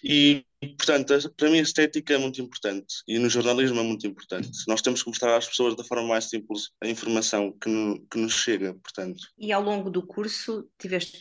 E, 0.04 0.46
portanto, 0.60 1.34
para 1.36 1.50
mim 1.50 1.60
a 1.60 1.64
estética 1.64 2.14
é 2.14 2.18
muito 2.18 2.42
importante 2.42 2.96
e 3.08 3.20
no 3.20 3.30
jornalismo 3.30 3.80
é 3.80 3.84
muito 3.84 4.08
importante. 4.08 4.50
Nós 4.68 4.82
temos 4.82 5.04
que 5.04 5.10
mostrar 5.10 5.38
às 5.38 5.48
pessoas 5.48 5.76
da 5.76 5.84
forma 5.84 6.08
mais 6.08 6.26
simples 6.26 6.70
a 6.82 6.88
informação 6.88 7.52
que, 7.52 7.70
no, 7.70 8.00
que 8.08 8.18
nos 8.18 8.34
chega, 8.34 8.74
portanto. 8.74 9.20
E 9.38 9.52
ao 9.52 9.62
longo 9.62 9.90
do 9.90 10.06
curso 10.06 10.70
tiveste 10.80 11.20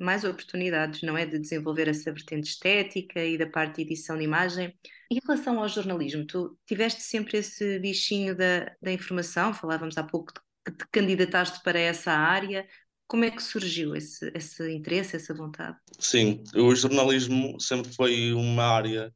mais 0.00 0.24
oportunidades, 0.24 1.02
não 1.02 1.16
é, 1.16 1.26
de 1.26 1.38
desenvolver 1.38 1.88
essa 1.88 2.12
vertente 2.12 2.50
estética 2.50 3.24
e 3.24 3.36
da 3.36 3.46
parte 3.46 3.76
de 3.76 3.82
edição 3.82 4.16
de 4.16 4.24
imagem. 4.24 4.74
Em 5.10 5.18
relação 5.26 5.60
ao 5.60 5.68
jornalismo, 5.68 6.26
tu 6.26 6.56
tiveste 6.66 7.02
sempre 7.02 7.38
esse 7.38 7.78
bichinho 7.78 8.36
da, 8.36 8.70
da 8.80 8.92
informação, 8.92 9.54
falávamos 9.54 9.96
há 9.96 10.02
pouco 10.04 10.32
que 10.64 10.72
te 10.72 10.86
candidataste 10.92 11.62
para 11.62 11.78
essa 11.78 12.12
área, 12.12 12.66
como 13.08 13.24
é 13.24 13.30
que 13.30 13.42
surgiu 13.42 13.96
esse, 13.96 14.30
esse 14.34 14.70
interesse, 14.70 15.16
essa 15.16 15.34
vontade? 15.34 15.76
Sim, 15.98 16.44
o 16.54 16.74
jornalismo 16.74 17.58
sempre 17.58 17.92
foi 17.92 18.32
uma 18.34 18.64
área 18.64 19.12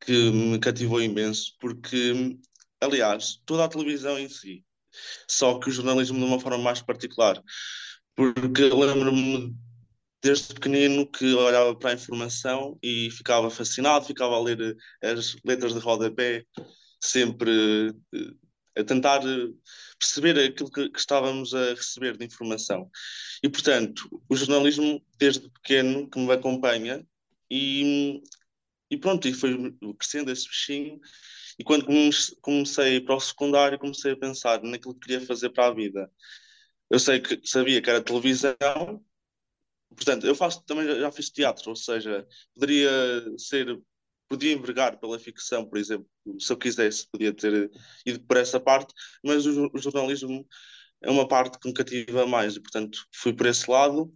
que 0.00 0.30
me 0.30 0.58
cativou 0.58 1.00
imenso, 1.00 1.54
porque, 1.60 2.36
aliás, 2.80 3.40
toda 3.46 3.64
a 3.64 3.68
televisão 3.68 4.18
em 4.18 4.28
si, 4.28 4.64
só 5.28 5.58
que 5.58 5.68
o 5.68 5.72
jornalismo 5.72 6.18
de 6.18 6.24
uma 6.24 6.40
forma 6.40 6.58
mais 6.58 6.82
particular, 6.82 7.40
porque 8.16 8.64
lembro-me 8.64 9.54
desde 10.22 10.54
pequenino 10.54 11.06
que 11.06 11.32
olhava 11.34 11.76
para 11.76 11.90
a 11.90 11.94
informação 11.94 12.76
e 12.82 13.08
ficava 13.12 13.48
fascinado, 13.50 14.04
ficava 14.04 14.34
a 14.34 14.40
ler 14.40 14.76
as 15.00 15.36
letras 15.44 15.74
de 15.74 15.78
rodapé, 15.78 16.44
sempre 17.00 17.94
eh, 18.14 18.32
a 18.78 18.84
tentar 18.84 19.20
eh, 19.26 19.52
perceber 19.98 20.38
aquilo 20.38 20.70
que, 20.70 20.88
que, 20.88 20.98
estávamos 20.98 21.54
a 21.54 21.74
receber 21.74 22.16
de 22.16 22.24
informação. 22.24 22.90
E, 23.42 23.48
portanto, 23.48 24.08
o 24.28 24.36
jornalismo, 24.36 25.04
desde 25.18 25.50
pequeno, 25.50 26.08
que 26.08 26.18
me 26.18 26.32
acompanha, 26.32 27.04
e, 27.50 28.22
e 28.90 28.96
pronto, 28.96 29.26
e 29.26 29.34
foi 29.34 29.74
crescendo 29.98 30.30
esse 30.30 30.48
bichinho. 30.48 31.00
E 31.58 31.64
quando 31.64 31.86
comecei 32.40 33.00
para 33.00 33.16
o 33.16 33.20
secundário, 33.20 33.78
comecei 33.78 34.12
a 34.12 34.16
pensar 34.16 34.62
naquilo 34.62 34.94
que 34.94 35.00
queria 35.00 35.26
fazer 35.26 35.50
para 35.50 35.66
a 35.66 35.74
vida. 35.74 36.10
Eu 36.90 36.98
sei 36.98 37.20
que 37.20 37.40
sabia 37.44 37.82
que 37.82 37.90
era 37.90 38.02
televisão, 38.02 38.56
portanto, 39.94 40.26
eu 40.26 40.34
faço 40.34 40.64
também 40.64 40.86
já 40.86 41.10
fiz 41.12 41.30
teatro, 41.30 41.70
ou 41.70 41.76
seja, 41.76 42.26
poderia 42.54 42.90
ser 43.36 43.78
podia 44.28 44.52
envergar 44.52 44.98
pela 44.98 45.18
ficção, 45.18 45.64
por 45.64 45.78
exemplo, 45.78 46.06
se 46.38 46.52
eu 46.52 46.56
quisesse, 46.56 47.08
podia 47.10 47.32
ter 47.32 47.70
ido 48.04 48.20
por 48.20 48.36
essa 48.36 48.60
parte, 48.60 48.92
mas 49.24 49.46
o, 49.46 49.70
o 49.72 49.78
jornalismo 49.78 50.46
é 51.02 51.10
uma 51.10 51.26
parte 51.26 51.58
que 51.58 51.68
me 51.68 51.74
cativa 51.74 52.26
mais 52.26 52.56
e, 52.56 52.60
portanto, 52.60 52.98
fui 53.14 53.32
por 53.32 53.46
esse 53.46 53.70
lado 53.70 54.12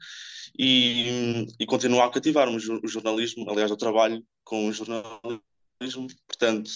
e, 0.58 1.46
e 1.58 1.66
continuo 1.66 2.00
a 2.00 2.10
cativar-me 2.10 2.56
o 2.56 2.88
jornalismo. 2.88 3.48
Aliás, 3.48 3.70
eu 3.70 3.76
trabalho 3.76 4.24
com 4.44 4.68
o 4.68 4.72
jornalismo, 4.72 6.08
portanto, 6.26 6.70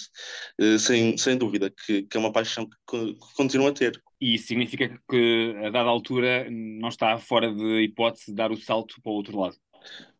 eh, 0.61 0.79
sem, 0.79 1.17
sem 1.19 1.37
dúvida 1.37 1.71
que, 1.71 2.05
que 2.05 2.17
é 2.17 2.21
uma 2.21 2.33
paixão 2.33 2.69
que, 2.89 3.15
que 3.15 3.35
continuo 3.35 3.67
a 3.67 3.73
ter. 3.73 4.01
E 4.21 4.37
isso 4.37 4.47
significa 4.47 4.89
que, 5.11 5.55
a 5.59 5.71
dada 5.71 5.91
altura, 5.91 6.49
não 6.51 6.89
está 6.89 7.19
fora 7.19 7.53
de 7.53 7.83
hipótese 7.83 8.27
de 8.27 8.35
dar 8.35 8.51
o 8.51 8.57
salto 8.57 8.95
para 9.03 9.13
o 9.13 9.17
outro 9.17 9.39
lado? 9.39 9.57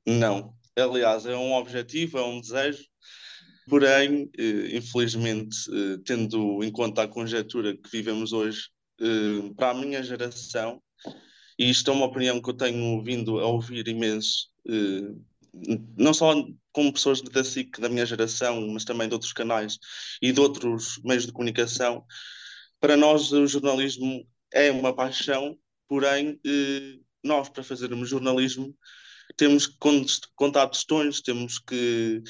Não. 0.07 0.55
Aliás, 0.79 1.25
é 1.25 1.35
um 1.35 1.55
objetivo, 1.55 2.19
é 2.19 2.23
um 2.23 2.41
desejo 2.41 2.85
Porém, 3.69 4.31
eh, 4.39 4.77
infelizmente, 4.77 5.57
eh, 5.73 5.99
tendo 6.05 6.63
em 6.63 6.71
conta 6.71 7.03
a 7.03 7.09
conjectura 7.09 7.77
que 7.77 7.91
vivemos 7.91 8.33
hoje, 8.33 8.69
eh, 9.01 9.53
para 9.57 9.71
a 9.71 9.75
minha 9.75 10.03
geração, 10.05 10.81
e 11.59 11.69
isto 11.69 11.91
é 11.91 11.95
uma 11.95 12.07
opinião 12.07 12.41
que 12.41 12.49
eu 12.49 12.55
tenho 12.55 13.03
vindo 13.03 13.41
a 13.41 13.47
ouvir 13.47 13.89
imenso, 13.89 14.51
não 15.97 16.13
só 16.13 16.35
com 16.73 16.93
pessoas 16.93 17.23
da 17.23 17.43
SIC 17.43 17.81
da 17.81 17.89
minha 17.89 18.05
geração, 18.05 18.67
mas 18.69 18.85
também 18.85 19.09
de 19.09 19.15
outros 19.15 19.33
canais 19.33 19.79
e 20.21 20.33
de 20.33 20.41
outros 20.41 21.01
meios 21.03 21.25
de 21.27 21.33
comunicação, 21.33 22.05
para 22.81 22.97
nós 22.97 23.33
o 23.33 23.47
jornalismo 23.47 24.27
é 24.53 24.71
uma 24.71 24.95
paixão, 24.95 25.57
porém 25.89 26.39
nós 27.25 27.49
para 27.49 27.65
fazermos 27.65 28.09
jornalismo 28.11 28.77
temos 29.37 29.67
que 29.67 29.77
contar 30.35 30.69
questões, 30.69 31.23
temos 31.23 31.59
que 31.59 32.23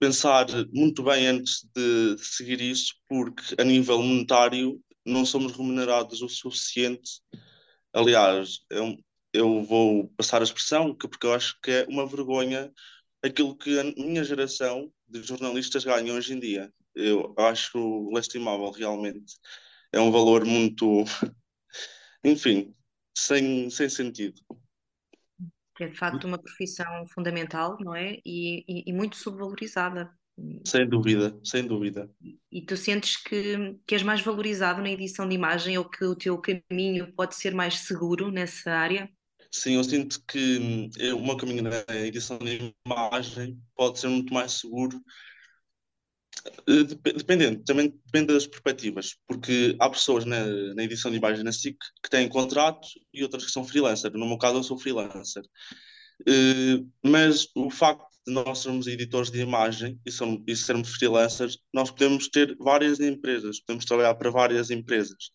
pensar 0.00 0.46
muito 0.72 1.02
bem 1.02 1.26
antes 1.26 1.68
de 1.76 2.16
seguir 2.18 2.60
isso, 2.60 2.94
porque 3.06 3.54
a 3.58 3.64
nível 3.64 4.02
monetário 4.02 4.82
não 5.04 5.26
somos 5.26 5.52
remunerados 5.52 6.22
o 6.22 6.28
suficiente. 6.28 7.20
Aliás, 7.92 8.60
eu, 8.70 8.96
eu 9.32 9.62
vou 9.62 10.08
passar 10.16 10.40
a 10.40 10.44
expressão, 10.44 10.94
que, 10.94 11.06
porque 11.06 11.26
eu 11.26 11.34
acho 11.34 11.60
que 11.62 11.70
é 11.70 11.86
uma 11.86 12.06
vergonha 12.06 12.72
aquilo 13.22 13.56
que 13.56 13.78
a 13.78 13.84
minha 13.84 14.24
geração 14.24 14.90
de 15.06 15.22
jornalistas 15.22 15.84
ganha 15.84 16.14
hoje 16.14 16.32
em 16.32 16.40
dia. 16.40 16.72
Eu 16.94 17.34
acho 17.38 18.10
lastimável, 18.10 18.70
realmente. 18.70 19.34
É 19.92 20.00
um 20.00 20.10
valor 20.10 20.46
muito. 20.46 21.04
Enfim, 22.24 22.74
sem, 23.14 23.68
sem 23.70 23.88
sentido 23.88 24.40
é 25.84 25.88
de 25.88 25.96
facto 25.96 26.26
uma 26.26 26.38
profissão 26.38 27.06
fundamental, 27.08 27.76
não 27.80 27.94
é? 27.94 28.18
E, 28.24 28.64
e, 28.68 28.84
e 28.86 28.92
muito 28.92 29.16
subvalorizada. 29.16 30.10
Sem 30.64 30.88
dúvida, 30.88 31.38
sem 31.44 31.66
dúvida. 31.66 32.10
E 32.50 32.62
tu 32.62 32.76
sentes 32.76 33.16
que, 33.16 33.78
que 33.86 33.94
és 33.94 34.02
mais 34.02 34.20
valorizado 34.20 34.80
na 34.80 34.90
edição 34.90 35.28
de 35.28 35.34
imagem 35.34 35.76
ou 35.76 35.84
que 35.84 36.04
o 36.04 36.14
teu 36.14 36.40
caminho 36.40 37.12
pode 37.14 37.34
ser 37.34 37.54
mais 37.54 37.80
seguro 37.80 38.30
nessa 38.30 38.72
área? 38.72 39.10
Sim, 39.52 39.74
eu 39.74 39.84
sinto 39.84 40.22
que 40.26 40.58
hum, 40.58 40.90
o 41.16 41.26
meu 41.26 41.36
caminho 41.36 41.62
na 41.62 41.96
edição 41.96 42.38
de 42.38 42.72
imagem 42.86 43.60
pode 43.74 43.98
ser 43.98 44.08
muito 44.08 44.32
mais 44.32 44.52
seguro 44.52 45.00
dependendo, 47.16 47.62
também 47.64 47.92
depende 48.06 48.32
das 48.32 48.46
perspectivas, 48.46 49.16
porque 49.26 49.76
há 49.78 49.90
pessoas 49.90 50.24
na, 50.24 50.44
na, 50.74 50.82
edição 50.82 51.10
de 51.10 51.18
imagem 51.18 51.44
na 51.44 51.52
SIC 51.52 51.76
que 52.02 52.10
têm 52.10 52.28
contrato 52.28 52.88
e 53.12 53.22
outras 53.22 53.44
que 53.44 53.50
são 53.50 53.64
freelancer. 53.64 54.12
No 54.12 54.26
meu 54.26 54.38
caso, 54.38 54.58
eu 54.58 54.62
sou 54.62 54.78
freelancer. 54.78 55.42
Uh, 56.22 56.86
mas 57.04 57.48
o 57.54 57.70
facto 57.70 58.06
de 58.26 58.32
nós 58.32 58.58
sermos 58.58 58.86
editores 58.86 59.30
de 59.30 59.40
imagem 59.40 59.98
e, 60.06 60.10
e 60.50 60.56
sermos 60.56 60.90
freelancers, 60.94 61.58
nós 61.72 61.90
podemos 61.90 62.28
ter 62.28 62.56
várias 62.58 63.00
empresas, 63.00 63.60
podemos 63.60 63.84
trabalhar 63.84 64.14
para 64.14 64.30
várias 64.30 64.70
empresas. 64.70 65.30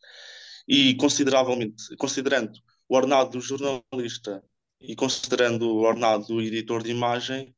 E 0.68 0.96
consideravelmente, 0.96 1.96
considerando 1.98 2.54
o 2.88 2.96
ordenado 2.96 3.32
do 3.32 3.42
jornalista 3.42 4.44
e 4.82 4.96
considerando 4.96 5.68
o 5.70 5.82
ordenado 5.82 6.28
do 6.28 6.42
editor 6.42 6.84
de 6.84 6.92
imagem, 6.92 7.55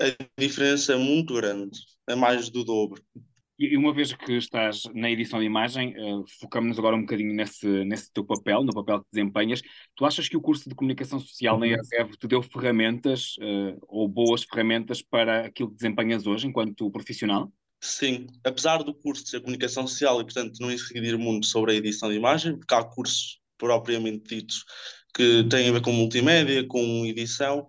a 0.00 0.40
diferença 0.40 0.92
é 0.92 0.96
muito 0.96 1.34
grande, 1.34 1.78
é 2.08 2.14
mais 2.14 2.48
do 2.50 2.64
dobro. 2.64 3.02
E 3.56 3.76
uma 3.76 3.94
vez 3.94 4.12
que 4.12 4.32
estás 4.32 4.82
na 4.94 5.08
edição 5.08 5.38
de 5.38 5.46
imagem, 5.46 5.94
uh, 5.96 6.24
focamos-nos 6.40 6.76
agora 6.76 6.96
um 6.96 7.02
bocadinho 7.02 7.32
nesse, 7.32 7.66
nesse 7.84 8.12
teu 8.12 8.24
papel, 8.24 8.64
no 8.64 8.74
papel 8.74 8.98
que 9.00 9.06
desempenhas. 9.12 9.62
Tu 9.94 10.04
achas 10.04 10.28
que 10.28 10.36
o 10.36 10.40
curso 10.40 10.68
de 10.68 10.74
comunicação 10.74 11.20
social 11.20 11.56
na 11.56 11.68
ESEV 11.68 12.10
uhum. 12.10 12.16
te 12.18 12.26
deu 12.26 12.42
ferramentas 12.42 13.36
uh, 13.38 13.78
ou 13.86 14.08
boas 14.08 14.42
ferramentas 14.42 15.00
para 15.02 15.46
aquilo 15.46 15.70
que 15.70 15.76
desempenhas 15.76 16.26
hoje 16.26 16.48
enquanto 16.48 16.90
profissional? 16.90 17.52
Sim, 17.80 18.26
apesar 18.42 18.82
do 18.82 18.92
curso 18.92 19.22
de 19.22 19.30
ser 19.30 19.40
comunicação 19.40 19.86
social 19.86 20.20
e, 20.20 20.24
portanto, 20.24 20.58
não 20.58 20.72
incidir 20.72 21.16
muito 21.16 21.46
sobre 21.46 21.72
a 21.72 21.74
edição 21.76 22.08
de 22.08 22.16
imagem, 22.16 22.58
porque 22.58 22.74
há 22.74 22.82
cursos 22.82 23.38
propriamente 23.56 24.34
ditos 24.34 24.64
que 25.14 25.44
têm 25.44 25.68
a 25.68 25.72
ver 25.72 25.80
com 25.80 25.92
multimédia, 25.92 26.66
com 26.66 27.06
edição, 27.06 27.68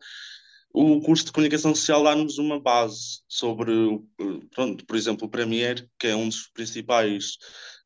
o 0.75 0.99
curso 1.01 1.25
de 1.25 1.31
comunicação 1.31 1.73
social 1.73 2.03
dá-nos 2.03 2.37
uma 2.37 2.59
base 2.59 3.21
sobre, 3.29 3.71
pronto, 4.53 4.85
por 4.85 4.97
exemplo, 4.97 5.25
o 5.25 5.29
Premiere, 5.29 5.89
que 5.97 6.07
é 6.07 6.15
um 6.15 6.27
dos 6.27 6.49
principais 6.53 7.37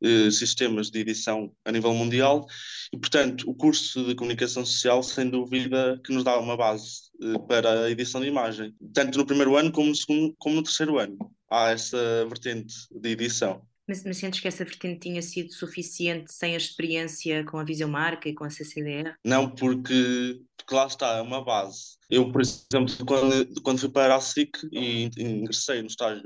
eh, 0.02 0.32
sistemas 0.32 0.90
de 0.90 1.00
edição 1.00 1.52
a 1.64 1.72
nível 1.72 1.94
mundial, 1.94 2.48
e, 2.92 2.98
portanto, 2.98 3.48
o 3.48 3.54
curso 3.54 4.04
de 4.06 4.16
comunicação 4.16 4.66
social, 4.66 5.04
sem 5.04 5.30
dúvida, 5.30 6.02
que 6.04 6.12
nos 6.12 6.24
dá 6.24 6.40
uma 6.40 6.58
base 6.58 7.12
eh, 7.22 7.38
para 7.48 7.84
a 7.84 7.92
edição 7.92 8.22
de 8.22 8.28
imagem, 8.28 8.74
tanto 8.92 9.20
no 9.20 9.26
primeiro 9.26 9.56
ano 9.56 9.72
como 9.72 9.90
no 9.90 9.96
segundo, 9.96 10.34
como 10.40 10.56
no 10.56 10.64
terceiro 10.64 10.98
ano. 10.98 11.18
Há 11.52 11.70
essa 11.70 12.26
vertente 12.28 12.74
de 12.90 13.10
edição. 13.10 13.62
Mas, 13.90 14.04
mas 14.04 14.18
sentes 14.18 14.40
que 14.40 14.48
essa 14.48 14.64
vertente 14.64 15.00
tinha 15.00 15.20
sido 15.20 15.52
suficiente 15.52 16.32
sem 16.32 16.54
a 16.54 16.58
experiência 16.58 17.44
com 17.46 17.58
a 17.58 17.64
Visão 17.64 17.90
Marca 17.90 18.30
e 18.30 18.36
com 18.36 18.44
a 18.44 18.50
CCDR? 18.52 19.16
Não, 19.26 19.50
porque, 19.50 20.40
porque 20.56 20.76
lá 20.76 20.86
está, 20.86 21.18
é 21.18 21.22
uma 21.22 21.44
base. 21.44 21.98
Eu, 22.08 22.32
por 22.32 22.40
exemplo, 22.40 22.94
quando, 23.04 23.62
quando 23.64 23.80
fui 23.80 23.90
para 23.90 24.16
a 24.16 24.22
SIC 24.22 24.52
e 24.72 25.10
ingressei 25.18 25.82
no 25.82 25.88
estágio 25.88 26.22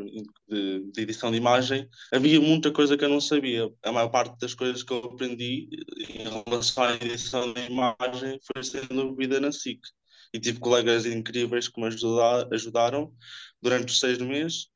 de, 0.49 0.91
de, 0.91 1.01
edição 1.01 1.31
de 1.31 1.37
imagem, 1.37 1.87
havia 2.11 2.41
muita 2.41 2.69
coisa 2.69 2.97
que 2.97 3.05
eu 3.05 3.09
não 3.09 3.21
sabia. 3.21 3.71
A 3.81 3.93
maior 3.93 4.09
parte 4.09 4.37
das 4.41 4.53
coisas 4.53 4.83
que 4.83 4.91
eu 4.91 4.97
aprendi 4.97 5.69
em 6.09 6.23
relação 6.23 6.83
à 6.83 6.95
edição 6.95 7.53
de 7.53 7.61
imagem 7.61 8.39
foi 8.53 8.61
sendo 8.61 8.89
dúvida 8.89 9.39
na 9.39 9.53
SIC. 9.53 9.79
E 10.33 10.39
tive 10.39 10.59
colegas 10.59 11.05
incríveis 11.05 11.69
que 11.69 11.79
me 11.79 11.87
ajudaram 11.87 13.13
durante 13.61 13.93
os 13.93 13.99
seis 13.99 14.17
meses 14.17 14.67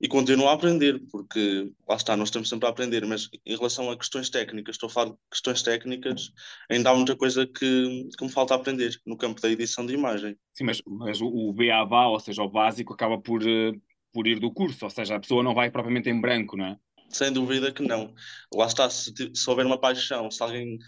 e 0.00 0.08
continuo 0.08 0.48
a 0.48 0.52
aprender, 0.52 1.00
porque 1.10 1.72
lá 1.88 1.96
está, 1.96 2.16
nós 2.16 2.28
estamos 2.28 2.48
sempre 2.48 2.66
a 2.66 2.70
aprender, 2.70 3.04
mas 3.06 3.30
em 3.46 3.56
relação 3.56 3.90
a 3.90 3.96
questões 3.96 4.28
técnicas, 4.28 4.74
estou 4.74 4.88
a 4.88 4.92
falar 4.92 5.10
de 5.10 5.16
questões 5.30 5.62
técnicas, 5.62 6.30
ainda 6.70 6.90
há 6.90 6.94
muita 6.94 7.16
coisa 7.16 7.46
que, 7.46 8.08
que 8.16 8.24
me 8.24 8.30
falta 8.30 8.54
aprender 8.54 9.00
no 9.06 9.16
campo 9.16 9.40
da 9.40 9.50
edição 9.50 9.86
de 9.86 9.94
imagem. 9.94 10.36
Sim, 10.52 10.64
mas, 10.64 10.82
mas 10.86 11.20
o, 11.20 11.26
o 11.26 11.52
BABA, 11.52 12.08
ou 12.08 12.20
seja, 12.20 12.42
o 12.42 12.48
básico, 12.48 12.92
acaba 12.92 13.18
por, 13.18 13.42
eh, 13.46 13.72
por 14.12 14.26
ir 14.26 14.38
do 14.38 14.52
curso, 14.52 14.84
ou 14.84 14.90
seja, 14.90 15.16
a 15.16 15.20
pessoa 15.20 15.42
não 15.42 15.54
vai 15.54 15.70
propriamente 15.70 16.10
em 16.10 16.20
branco, 16.20 16.56
não 16.56 16.66
é? 16.66 16.76
Sem 17.08 17.32
dúvida 17.32 17.72
que 17.72 17.82
não. 17.82 18.14
Lá 18.54 18.66
está, 18.66 18.90
se, 18.90 19.12
se 19.32 19.50
houver 19.50 19.64
uma 19.64 19.80
paixão, 19.80 20.30
se 20.30 20.42
alguém 20.42 20.78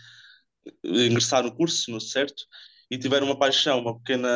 ingressar 0.84 1.42
no 1.42 1.54
curso, 1.54 1.90
no 1.90 2.00
certo, 2.00 2.44
e 2.90 2.98
tiver 2.98 3.22
uma 3.22 3.38
paixão, 3.38 3.80
uma 3.80 3.98
pequena 3.98 4.28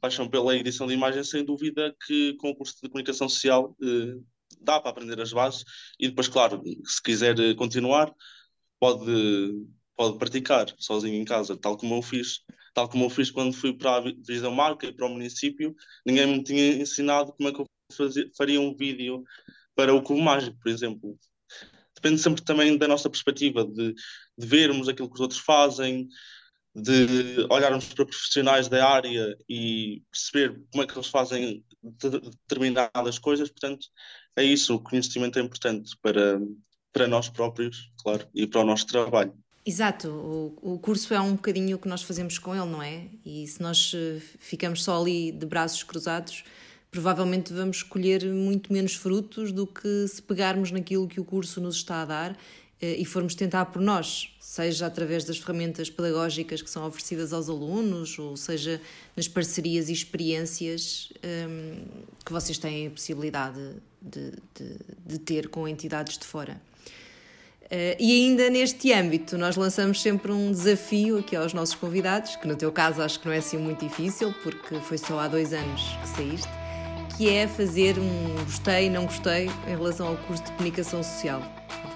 paixão 0.00 0.28
pela 0.28 0.56
edição 0.56 0.86
de 0.86 0.94
imagem, 0.94 1.22
sem 1.24 1.44
dúvida 1.44 1.94
que 2.06 2.34
com 2.34 2.50
o 2.50 2.54
curso 2.56 2.76
de 2.82 2.88
comunicação 2.88 3.28
social 3.28 3.76
eh, 3.82 4.18
dá 4.60 4.80
para 4.80 4.90
aprender 4.90 5.20
as 5.20 5.32
bases 5.32 5.64
e 5.98 6.08
depois, 6.08 6.28
claro, 6.28 6.62
se 6.84 7.02
quiser 7.02 7.38
eh, 7.38 7.54
continuar, 7.54 8.12
pode, 8.80 9.66
pode 9.96 10.18
praticar 10.18 10.66
sozinho 10.78 11.20
em 11.20 11.24
casa, 11.24 11.56
tal 11.56 11.76
como 11.76 11.96
eu 11.96 12.02
fiz. 12.02 12.40
Tal 12.74 12.88
como 12.88 13.04
eu 13.04 13.10
fiz 13.10 13.30
quando 13.30 13.52
fui 13.52 13.74
para 13.76 13.98
a 13.98 14.12
Visão 14.26 14.50
Marca 14.50 14.86
e 14.86 14.92
para 14.94 15.06
o 15.06 15.10
município, 15.10 15.74
ninguém 16.06 16.26
me 16.26 16.42
tinha 16.42 16.76
ensinado 16.76 17.32
como 17.34 17.48
é 17.50 17.52
que 17.52 17.60
eu 17.60 17.66
fazia, 17.94 18.30
faria 18.34 18.58
um 18.60 18.74
vídeo 18.74 19.22
para 19.74 19.94
o 19.94 20.02
Cubo 20.02 20.22
Mágico, 20.22 20.56
por 20.58 20.70
exemplo. 20.70 21.18
Depende 21.94 22.20
sempre 22.20 22.42
também 22.42 22.76
da 22.78 22.88
nossa 22.88 23.10
perspectiva, 23.10 23.64
de, 23.64 23.92
de 23.92 24.46
vermos 24.46 24.88
aquilo 24.88 25.08
que 25.08 25.14
os 25.14 25.20
outros 25.20 25.40
fazem, 25.40 26.08
de 26.74 27.46
olharmos 27.50 27.86
para 27.86 28.06
profissionais 28.06 28.68
da 28.68 28.88
área 28.88 29.36
e 29.48 30.02
perceber 30.10 30.60
como 30.70 30.82
é 30.82 30.86
que 30.86 30.94
eles 30.94 31.08
fazem 31.08 31.64
determinadas 31.82 33.18
coisas. 33.18 33.50
Portanto, 33.50 33.86
é 34.36 34.42
isso, 34.42 34.74
o 34.74 34.80
conhecimento 34.80 35.38
é 35.38 35.42
importante 35.42 35.96
para, 36.00 36.40
para 36.92 37.06
nós 37.06 37.28
próprios, 37.28 37.90
claro, 38.02 38.26
e 38.34 38.46
para 38.46 38.60
o 38.60 38.64
nosso 38.64 38.86
trabalho. 38.86 39.34
Exato, 39.64 40.08
o, 40.08 40.74
o 40.74 40.78
curso 40.78 41.14
é 41.14 41.20
um 41.20 41.36
bocadinho 41.36 41.76
o 41.76 41.78
que 41.78 41.88
nós 41.88 42.02
fazemos 42.02 42.38
com 42.38 42.54
ele, 42.54 42.66
não 42.66 42.82
é? 42.82 43.06
E 43.24 43.46
se 43.46 43.62
nós 43.62 43.92
eh, 43.94 44.20
ficamos 44.40 44.82
só 44.82 45.00
ali 45.00 45.30
de 45.30 45.46
braços 45.46 45.84
cruzados, 45.84 46.42
provavelmente 46.90 47.52
vamos 47.52 47.82
colher 47.82 48.24
muito 48.24 48.72
menos 48.72 48.94
frutos 48.94 49.52
do 49.52 49.64
que 49.66 50.08
se 50.08 50.20
pegarmos 50.20 50.72
naquilo 50.72 51.06
que 51.06 51.20
o 51.20 51.24
curso 51.24 51.60
nos 51.60 51.76
está 51.76 52.02
a 52.02 52.04
dar 52.04 52.38
e 52.82 53.04
formos 53.04 53.34
tentar 53.34 53.66
por 53.66 53.80
nós, 53.80 54.34
seja 54.40 54.86
através 54.86 55.24
das 55.24 55.38
ferramentas 55.38 55.88
pedagógicas 55.88 56.60
que 56.60 56.68
são 56.68 56.86
oferecidas 56.86 57.32
aos 57.32 57.48
alunos, 57.48 58.18
ou 58.18 58.36
seja 58.36 58.80
nas 59.16 59.28
parcerias 59.28 59.88
e 59.88 59.92
experiências 59.92 61.12
um, 61.16 61.26
ehm, 61.26 61.84
que 62.24 62.32
vocês 62.32 62.58
têm 62.58 62.88
a 62.88 62.90
possibilidade 62.90 63.60
de, 64.00 64.32
de, 64.54 64.76
de 65.06 65.18
ter 65.18 65.48
com 65.48 65.68
entidades 65.68 66.18
de 66.18 66.26
fora. 66.26 66.60
Uh, 67.72 67.96
e 67.98 68.26
ainda 68.26 68.50
neste 68.50 68.92
âmbito, 68.92 69.38
nós 69.38 69.56
lançamos 69.56 70.02
sempre 70.02 70.30
um 70.30 70.50
desafio 70.50 71.20
aqui 71.20 71.34
aos 71.34 71.54
nossos 71.54 71.74
convidados, 71.74 72.36
que 72.36 72.46
no 72.46 72.54
teu 72.54 72.70
caso 72.70 73.00
acho 73.00 73.18
que 73.18 73.24
não 73.24 73.32
é 73.32 73.38
assim 73.38 73.56
muito 73.56 73.86
difícil, 73.86 74.34
porque 74.42 74.78
foi 74.80 74.98
só 74.98 75.18
há 75.20 75.26
dois 75.26 75.54
anos 75.54 75.80
que 76.02 76.08
saíste, 76.08 76.61
que 77.16 77.28
é 77.28 77.46
fazer 77.46 77.98
um 77.98 78.44
gostei, 78.44 78.90
não 78.90 79.04
gostei 79.04 79.50
em 79.66 79.76
relação 79.76 80.08
ao 80.08 80.16
curso 80.16 80.42
de 80.44 80.52
comunicação 80.52 81.02
social 81.02 81.42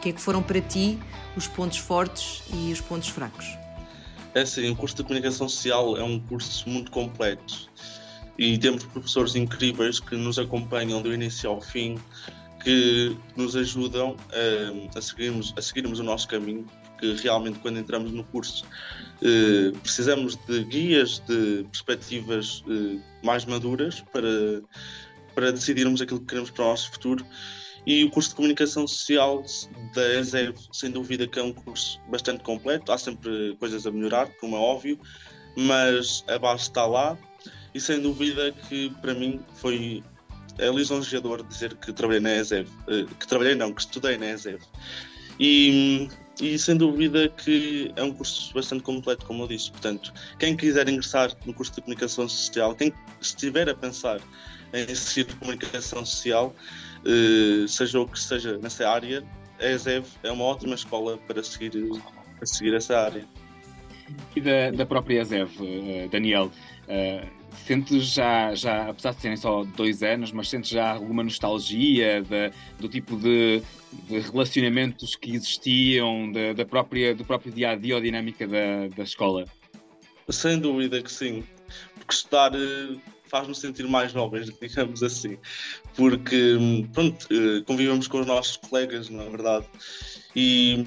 que 0.07 0.11
é 0.11 0.13
que 0.13 0.21
foram 0.21 0.41
para 0.41 0.61
ti 0.61 1.01
os 1.37 1.49
pontos 1.49 1.79
fortes 1.79 2.45
e 2.55 2.73
os 2.73 2.81
pontos 2.81 3.09
fracos? 3.09 3.59
É 4.35 4.43
assim, 4.43 4.71
o 4.71 4.77
curso 4.77 4.95
de 4.95 5.03
Comunicação 5.03 5.49
Social 5.49 5.97
é 5.97 6.05
um 6.05 6.21
curso 6.21 6.69
muito 6.69 6.93
completo 6.93 7.69
e 8.39 8.57
temos 8.57 8.85
professores 8.85 9.35
incríveis 9.35 9.99
que 9.99 10.15
nos 10.15 10.39
acompanham 10.39 11.03
do 11.03 11.13
início 11.13 11.51
ao 11.51 11.61
fim, 11.61 11.99
que 12.63 13.17
nos 13.35 13.57
ajudam 13.57 14.15
a, 14.31 14.99
a, 14.99 15.03
seguirmos, 15.03 15.53
a 15.57 15.63
seguirmos 15.63 15.99
o 15.99 16.05
nosso 16.05 16.29
caminho, 16.29 16.65
porque 16.85 17.21
realmente 17.23 17.59
quando 17.59 17.81
entramos 17.81 18.13
no 18.13 18.23
curso 18.25 18.65
eh, 19.23 19.73
precisamos 19.83 20.37
de 20.47 20.63
guias, 20.65 21.21
de 21.27 21.65
perspectivas 21.65 22.63
eh, 22.69 22.99
mais 23.25 23.45
maduras 23.45 24.05
para, 24.13 24.63
para 25.37 25.53
decidirmos 25.53 26.01
aquilo 26.01 26.19
que 26.21 26.27
queremos 26.27 26.51
para 26.51 26.65
o 26.65 26.69
nosso 26.69 26.91
futuro 26.91 27.25
e 27.87 28.03
o 28.03 28.11
curso 28.11 28.31
de 28.31 28.37
Comunicação 28.37 28.89
Social 28.89 29.45
da 29.95 30.19
ESEV, 30.19 30.57
sem 30.73 30.91
dúvida 30.91 31.29
que 31.29 31.39
é 31.39 31.43
um 31.43 31.53
curso 31.53 32.01
bastante 32.09 32.43
completo, 32.43 32.91
há 32.91 32.99
sempre 32.99 33.55
coisas 33.61 33.87
a 33.87 33.93
melhorar, 33.93 34.29
como 34.41 34.57
é 34.57 34.59
óbvio, 34.59 34.99
mas 35.57 36.25
a 36.27 36.39
base 36.39 36.63
está 36.63 36.85
lá 36.85 37.17
e 37.73 37.81
sem 37.81 38.01
dúvida 38.01 38.51
que 38.69 38.91
para 39.01 39.15
mim 39.15 39.41
foi 39.55 40.03
é 40.59 40.71
lisonjeador 40.71 41.45
dizer 41.45 41.77
que 41.77 41.93
trabalhei 41.93 42.21
na 42.21 42.35
ESEV, 42.35 42.67
eh, 42.89 43.05
que 43.21 43.27
trabalhei 43.27 43.55
não, 43.55 43.75
que 43.75 43.83
estudei 43.83 44.17
na 44.17 44.31
ESEV. 44.31 44.59
E, 45.39 46.09
e 46.41 46.59
sem 46.59 46.79
dúvida 46.79 47.29
que 47.29 47.93
é 47.95 48.03
um 48.03 48.11
curso 48.11 48.55
bastante 48.55 48.83
completo, 48.83 49.27
como 49.27 49.43
eu 49.43 49.49
disse. 49.49 49.71
Portanto, 49.71 50.15
quem 50.39 50.57
quiser 50.57 50.89
ingressar 50.89 51.31
no 51.45 51.53
curso 51.53 51.75
de 51.75 51.83
Comunicação 51.83 52.27
Social, 52.27 52.75
quem 52.75 52.91
estiver 53.21 53.69
a 53.69 53.75
pensar 53.75 54.19
em 54.73 54.95
seguir 54.95 55.35
Comunicação 55.37 56.05
Social, 56.05 56.55
eh, 57.05 57.67
seja 57.69 58.01
o 58.01 58.09
que 58.09 58.19
seja 58.19 58.59
nessa 58.59 58.89
área, 58.89 59.25
a 59.61 59.67
ESEV 59.71 60.07
é 60.23 60.31
uma 60.31 60.45
ótima 60.45 60.75
escola 60.75 61.17
para 61.27 61.43
seguir, 61.43 61.73
para 62.37 62.47
seguir 62.47 62.75
essa 62.75 62.99
área. 62.99 63.25
E 64.35 64.41
da, 64.41 64.71
da 64.71 64.87
própria 64.87 65.23
ESEV, 65.23 65.51
uh, 65.61 66.09
Daniel, 66.09 66.47
uh, 66.47 67.27
sentes 67.65 68.13
já, 68.13 68.55
já, 68.55 68.91
apesar 68.91 69.15
de 69.15 69.21
serem 69.21 69.37
só 69.37 69.65
dois 69.65 70.03
anos, 70.03 70.31
mas 70.31 70.49
sentes 70.49 70.71
já 70.71 70.93
alguma 70.93 71.23
nostalgia 71.23 72.23
de, 72.23 72.51
do 72.79 72.89
tipo 72.89 73.17
de, 73.17 73.63
de, 74.09 74.19
relacionamentos 74.21 75.17
que 75.17 75.35
existiam, 75.35 76.31
de, 76.31 76.55
da 76.55 76.65
própria, 76.65 77.15
do 77.15 77.25
próprio 77.25 77.53
dia 77.53 77.71
a 77.71 77.77
dia 77.77 77.97
ou 77.97 78.01
dinâmica 78.01 78.47
da, 78.47 78.89
da 78.95 79.03
escola? 79.03 79.45
Sem 80.29 80.59
dúvida 80.59 81.03
que 81.03 81.11
sim, 81.11 81.45
porque 81.95 82.15
estudar 82.15 82.53
faz-nos 83.29 83.59
sentir 83.59 83.87
mais 83.89 84.13
jovens, 84.13 84.51
digamos 84.61 85.03
assim, 85.03 85.39
porque 85.95 86.57
pronto, 86.93 87.27
eh, 87.31 87.63
convivemos 87.67 88.09
com 88.09 88.21
os 88.21 88.27
nossos 88.27 88.57
colegas, 88.57 89.09
na 89.09 89.25
é 89.25 89.29
verdade, 89.29 89.67
e 90.35 90.87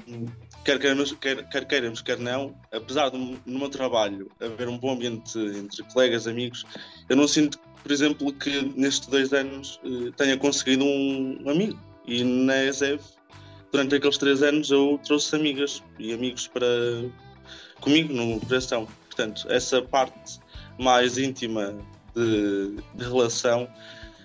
quer 0.64 0.78
queiramos, 0.78 1.12
quer, 1.12 1.48
quer 1.48 1.66
queiramos, 1.66 2.02
quer 2.02 2.18
não, 2.18 2.54
apesar 2.72 3.10
de 3.10 3.18
no 3.18 3.58
meu 3.58 3.68
trabalho 3.68 4.30
haver 4.40 4.68
um 4.68 4.78
bom 4.78 4.92
ambiente 4.92 5.38
entre 5.38 5.82
colegas, 5.92 6.26
amigos, 6.26 6.64
eu 7.08 7.16
não 7.16 7.26
sinto, 7.26 7.58
por 7.82 7.90
exemplo, 7.90 8.32
que 8.32 8.62
nestes 8.76 9.08
dois 9.08 9.32
anos 9.32 9.80
eh, 9.84 10.12
tenha 10.16 10.36
conseguido 10.36 10.84
um 10.84 11.48
amigo. 11.48 11.78
E 12.06 12.24
na 12.24 12.64
ESEV, 12.64 13.00
durante 13.72 13.94
aqueles 13.94 14.18
três 14.18 14.42
anos, 14.42 14.70
eu 14.70 15.00
trouxe 15.04 15.34
amigas 15.36 15.82
e 15.98 16.12
amigos 16.12 16.46
para 16.48 16.66
comigo 17.80 18.12
no 18.12 18.40
coração. 18.40 18.86
Portanto, 19.06 19.46
essa 19.48 19.82
parte 19.82 20.40
mais 20.78 21.18
íntima 21.18 21.76
de, 22.14 22.76
de 22.94 23.04
relação, 23.04 23.68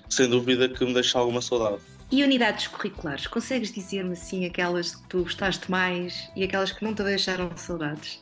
sem 0.10 0.30
dúvida 0.30 0.69
que 0.69 0.86
me 0.86 0.93
deixa 0.93 1.19
alguma 1.19 1.41
saudade. 1.41 1.82
E 2.12 2.24
unidades 2.24 2.67
curriculares, 2.67 3.26
consegues 3.28 3.71
dizer-me 3.71 4.13
assim 4.13 4.45
aquelas 4.45 4.95
que 4.95 5.08
tu 5.08 5.24
gostaste 5.24 5.69
mais 5.69 6.30
e 6.36 6.43
aquelas 6.43 6.71
que 6.71 6.84
não 6.84 6.93
te 6.93 7.04
deixaram 7.04 7.50
saudades? 7.58 8.21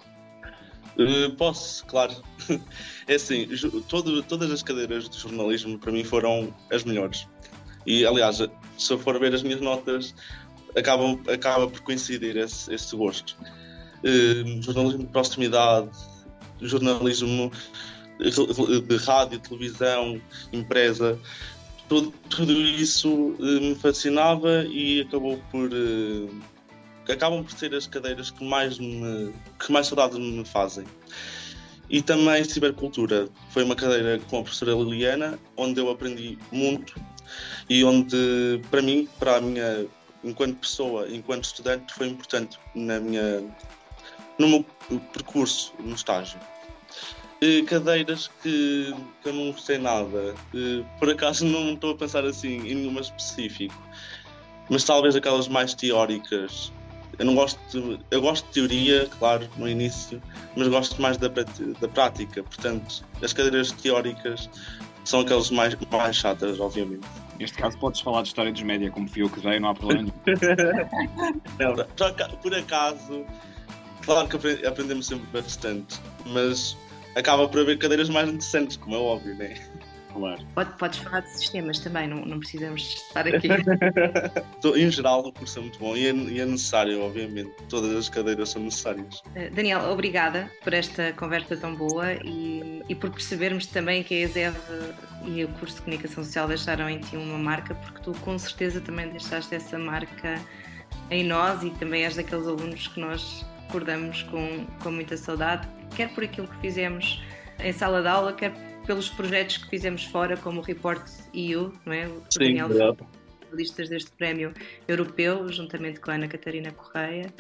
Uh, 0.98 1.32
posso, 1.36 1.86
claro. 1.86 2.16
É 3.06 3.16
assim, 3.16 3.48
todo, 3.90 4.24
todas 4.24 4.50
as 4.50 4.64
cadeiras 4.64 5.10
de 5.10 5.20
jornalismo 5.20 5.78
para 5.78 5.92
mim 5.92 6.06
foram 6.06 6.54
as 6.72 6.86
melhores. 6.86 7.28
E 7.86 8.06
aliás, 8.06 8.38
se 8.78 8.94
eu 8.94 8.98
for 8.98 9.20
ver 9.20 9.34
as 9.34 9.44
minhas 9.44 9.60
notas, 9.60 10.16
acabam, 10.78 11.20
acaba 11.28 11.68
por 11.68 11.82
coincidir 11.82 12.38
esse, 12.38 12.74
esse 12.74 12.96
gosto. 12.96 13.38
Uh, 14.04 14.62
jornalismo 14.62 15.00
de 15.00 15.06
proximidade, 15.08 15.90
jornalismo 16.62 17.52
de 18.24 18.96
rádio, 18.98 19.40
televisão, 19.40 20.22
empresa, 20.52 21.20
tudo, 21.90 22.14
tudo 22.30 22.54
isso 22.54 23.36
eh, 23.40 23.60
me 23.60 23.76
fascinava 23.76 24.66
e 24.66 25.02
acabou 25.02 25.38
por 25.52 25.70
uh, 25.72 26.42
acabam 27.12 27.44
por 27.44 27.52
ser 27.52 27.74
as 27.76 27.88
cadeiras 27.88 28.32
que 28.32 28.44
mais 28.44 28.80
me, 28.80 29.34
que 29.60 29.72
mais 29.72 29.88
saudades 29.88 30.18
me 30.18 30.46
fazem. 30.46 30.86
E 31.90 32.02
também 32.02 32.44
cibercultura. 32.44 33.28
Foi 33.50 33.64
uma 33.64 33.76
cadeira 33.76 34.20
com 34.30 34.40
a 34.40 34.44
professora 34.44 34.72
Liliana, 34.72 35.38
onde 35.58 35.80
eu 35.80 35.90
aprendi 35.90 36.38
muito 36.52 36.96
e 37.70 37.84
onde, 37.84 38.62
para 38.72 38.82
mim, 38.82 39.08
para 39.20 39.38
a 39.38 39.42
minha, 39.42 39.86
enquanto 40.24 40.56
pessoa, 40.56 41.08
enquanto 41.10 41.44
estudante, 41.44 41.94
foi 41.94 42.08
importante 42.08 42.58
na 42.74 43.00
minha, 43.00 43.44
no 44.40 44.48
meu 44.48 44.66
percurso 45.14 45.74
no 45.80 45.94
estágio. 45.94 46.40
Eh, 47.44 47.62
cadeiras 47.64 48.32
que, 48.42 48.96
que 49.22 49.28
eu 49.28 49.34
não 49.34 49.52
gostei 49.52 49.78
nada. 49.78 50.34
Eh, 50.56 50.82
por 50.98 51.10
acaso 51.10 51.46
não 51.46 51.74
estou 51.74 51.92
a 51.92 51.98
pensar 51.98 52.24
assim 52.24 52.60
em 52.60 52.76
nenhuma 52.76 53.02
específico, 53.02 53.76
mas 54.70 54.86
talvez 54.86 55.14
aquelas 55.14 55.50
mais 55.50 55.74
teóricas. 55.74 56.72
Eu 57.20 57.26
não 57.26 57.36
gosto 57.36 57.60
de, 57.70 58.00
eu 58.12 58.22
gosto 58.22 58.48
de 58.48 58.54
teoria, 58.54 59.10
claro, 59.20 59.50
no 59.58 59.68
início, 59.68 60.22
mas 60.56 60.70
gosto 60.70 61.02
mais 61.02 61.18
da, 61.18 61.28
da 61.28 61.88
prática. 61.90 62.44
Portanto, 62.44 63.04
as 63.22 63.34
cadeiras 63.34 63.74
teóricas 63.74 64.50
são 65.04 65.20
aqueles 65.20 65.52
mais, 65.52 65.76
mais 65.92 66.16
chatas, 66.16 66.62
obviamente. 66.62 67.06
Neste 67.38 67.58
caso 67.58 67.78
podes 67.78 68.00
falar 68.00 68.22
de 68.22 68.30
história 68.30 68.54
dos 68.54 68.64
média, 68.64 68.90
como 68.90 69.06
fui 69.10 69.22
eu 69.22 69.30
que 69.30 69.42
veio, 69.42 69.60
não 69.60 69.68
há 69.70 69.76
problema 69.76 70.04
nenhum. 70.04 70.14
por 72.42 72.56
acaso, 72.56 73.26
claro 74.06 74.30
que 74.30 74.66
aprendemos 74.66 75.08
sempre 75.08 75.42
bastante, 75.42 76.00
mas 76.28 76.78
acaba 77.16 77.48
por 77.48 77.62
haver 77.62 77.78
cadeiras 77.78 78.10
mais 78.10 78.28
interessantes, 78.28 78.78
como 78.78 78.96
é 78.96 79.00
óbvio, 79.00 79.36
não 79.36 79.46
é? 79.46 79.56
Claro. 80.14 80.46
Pode, 80.54 80.78
podes 80.78 81.00
falar 81.00 81.22
de 81.22 81.30
sistemas 81.32 81.80
também, 81.80 82.08
não, 82.08 82.24
não 82.24 82.40
precisamos 82.40 83.04
estar 83.08 83.28
aqui. 83.28 83.48
em 84.78 84.92
geral, 84.92 85.22
o 85.22 85.34
curso 85.34 85.58
é 85.58 85.62
muito 85.64 85.80
bom 85.80 85.98
e 85.98 86.08
é, 86.08 86.14
e 86.14 86.40
é, 86.40 86.46
necessário, 86.46 87.02
obviamente. 87.02 87.52
Todas 87.68 87.96
as 87.96 88.10
cadeiras 88.10 88.50
são 88.50 88.62
necessárias. 88.62 89.24
Eh, 89.36 89.50
Daniel, 89.50 89.90
obrigada 89.90 90.52
por 90.64 90.74
esta 90.74 91.12
conversa 91.14 91.58
tão 91.58 91.76
boa 91.76 92.14
e, 92.24 92.84
e 92.88 92.94
por 92.94 93.10
percebermos 93.10 93.66
também 93.66 94.04
que 94.04 94.14
a 94.14 94.18
ESEV 94.20 94.56
e 95.26 95.44
o 95.44 95.48
curso 95.60 95.78
de 95.78 95.82
Comunicação 95.82 96.24
Social 96.24 96.48
deixaram 96.48 96.88
em 96.88 97.00
ti 97.00 97.18
uma 97.18 97.40
marca, 97.40 97.74
porque 97.74 98.00
tu 98.02 98.12
com 98.20 98.38
certeza 98.38 98.80
também 98.80 99.10
deixaste 99.10 99.56
essa 99.56 99.80
marca 99.80 100.40
em 101.10 101.24
nós 101.24 101.64
e 101.64 101.72
também 101.72 102.04
és 102.04 102.16
daqueles 102.16 102.46
alunos 102.46 102.88
que 102.88 103.00
nós 103.00 103.44
recordamos 103.64 104.22
com, 104.24 104.68
com 104.84 104.92
muita 104.92 105.18
saudade, 105.18 105.68
quer 105.96 106.14
por 106.14 106.24
aquilo 106.24 106.48
que 106.48 106.60
fizemos 106.60 107.22
em 107.60 107.72
sala 107.72 108.02
de 108.02 108.08
aula, 108.08 108.34
quer 108.34 108.54
pelos 108.86 109.10
projetos 109.10 109.58
que 109.58 109.70
fizemos 109.70 110.04
fora, 110.06 110.36
como 110.38 110.60
o 110.60 110.64
Report 110.64 111.02
EU, 111.34 111.72
não 111.86 111.94
é? 111.94 112.08
O 112.08 112.22
Sim, 112.30 112.56
Daniel 112.56 112.98
listas 113.54 113.90
deste 113.90 114.12
prémio 114.12 114.54
europeu, 114.88 115.48
juntamente 115.52 116.00
com 116.00 116.12
a 116.12 116.16
Ana 116.16 116.28
Catarina 116.28 116.72
Correia. 116.72 117.34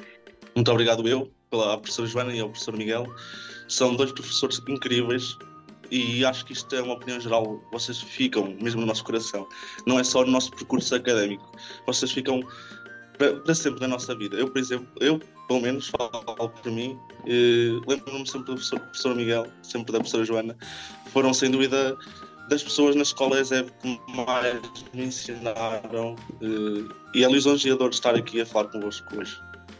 Muito 0.56 0.72
obrigado 0.72 1.08
eu, 1.08 1.32
pela 1.50 1.78
professora 1.78 2.08
Joana 2.08 2.36
e 2.36 2.40
ao 2.40 2.50
professor 2.50 2.78
Miguel. 2.78 3.06
São 3.68 3.96
dois 3.96 4.12
professores 4.12 4.62
incríveis 4.68 5.38
e 5.90 6.24
acho 6.26 6.46
que 6.46 6.54
isto 6.54 6.74
é 6.76 6.82
uma 6.82 6.94
opinião 6.94 7.20
geral. 7.20 7.62
Vocês 7.72 8.02
ficam 8.02 8.56
mesmo 8.62 8.82
no 8.82 8.88
nosso 8.88 9.04
coração. 9.04 9.48
Não 9.86 10.00
é 10.00 10.04
só 10.04 10.24
no 10.24 10.32
nosso 10.32 10.52
percurso 10.52 10.94
académico. 10.96 11.52
Vocês 11.86 12.12
ficam 12.12 12.42
para, 13.18 13.56
sempre 13.56 13.82
na 13.82 13.88
nossa 13.88 14.16
vida. 14.16 14.36
Eu, 14.36 14.50
por 14.50 14.60
exemplo, 14.60 14.88
eu 15.00 15.20
pelo 15.48 15.62
menos 15.62 15.90
falo 15.90 16.50
por 16.50 16.72
mim, 16.72 16.98
eh, 17.26 17.80
lembro-me 17.88 18.26
sempre 18.26 18.48
do 18.48 18.54
professor, 18.54 18.80
professor, 18.80 19.16
Miguel, 19.16 19.48
sempre 19.62 19.92
da 19.92 20.00
professora 20.00 20.26
Joana, 20.26 20.56
foram 21.12 21.34
sem 21.34 21.52
dúvida 21.52 21.98
das 22.50 22.64
pessoas 22.64 22.96
na 22.96 23.04
escola 23.04 23.40
ESEB 23.40 23.72
que 23.82 24.00
mais 24.10 24.86
me 24.94 25.06
ensinaram 25.06 26.16
eh, 26.42 26.94
e 27.16 27.24
é 27.24 27.28
lisonjeador 27.28 27.90
estar 27.90 28.16
aqui 28.16 28.42
a 28.42 28.46
falar 28.46 28.70
convosco 28.70 29.18
hoje. 29.18 29.40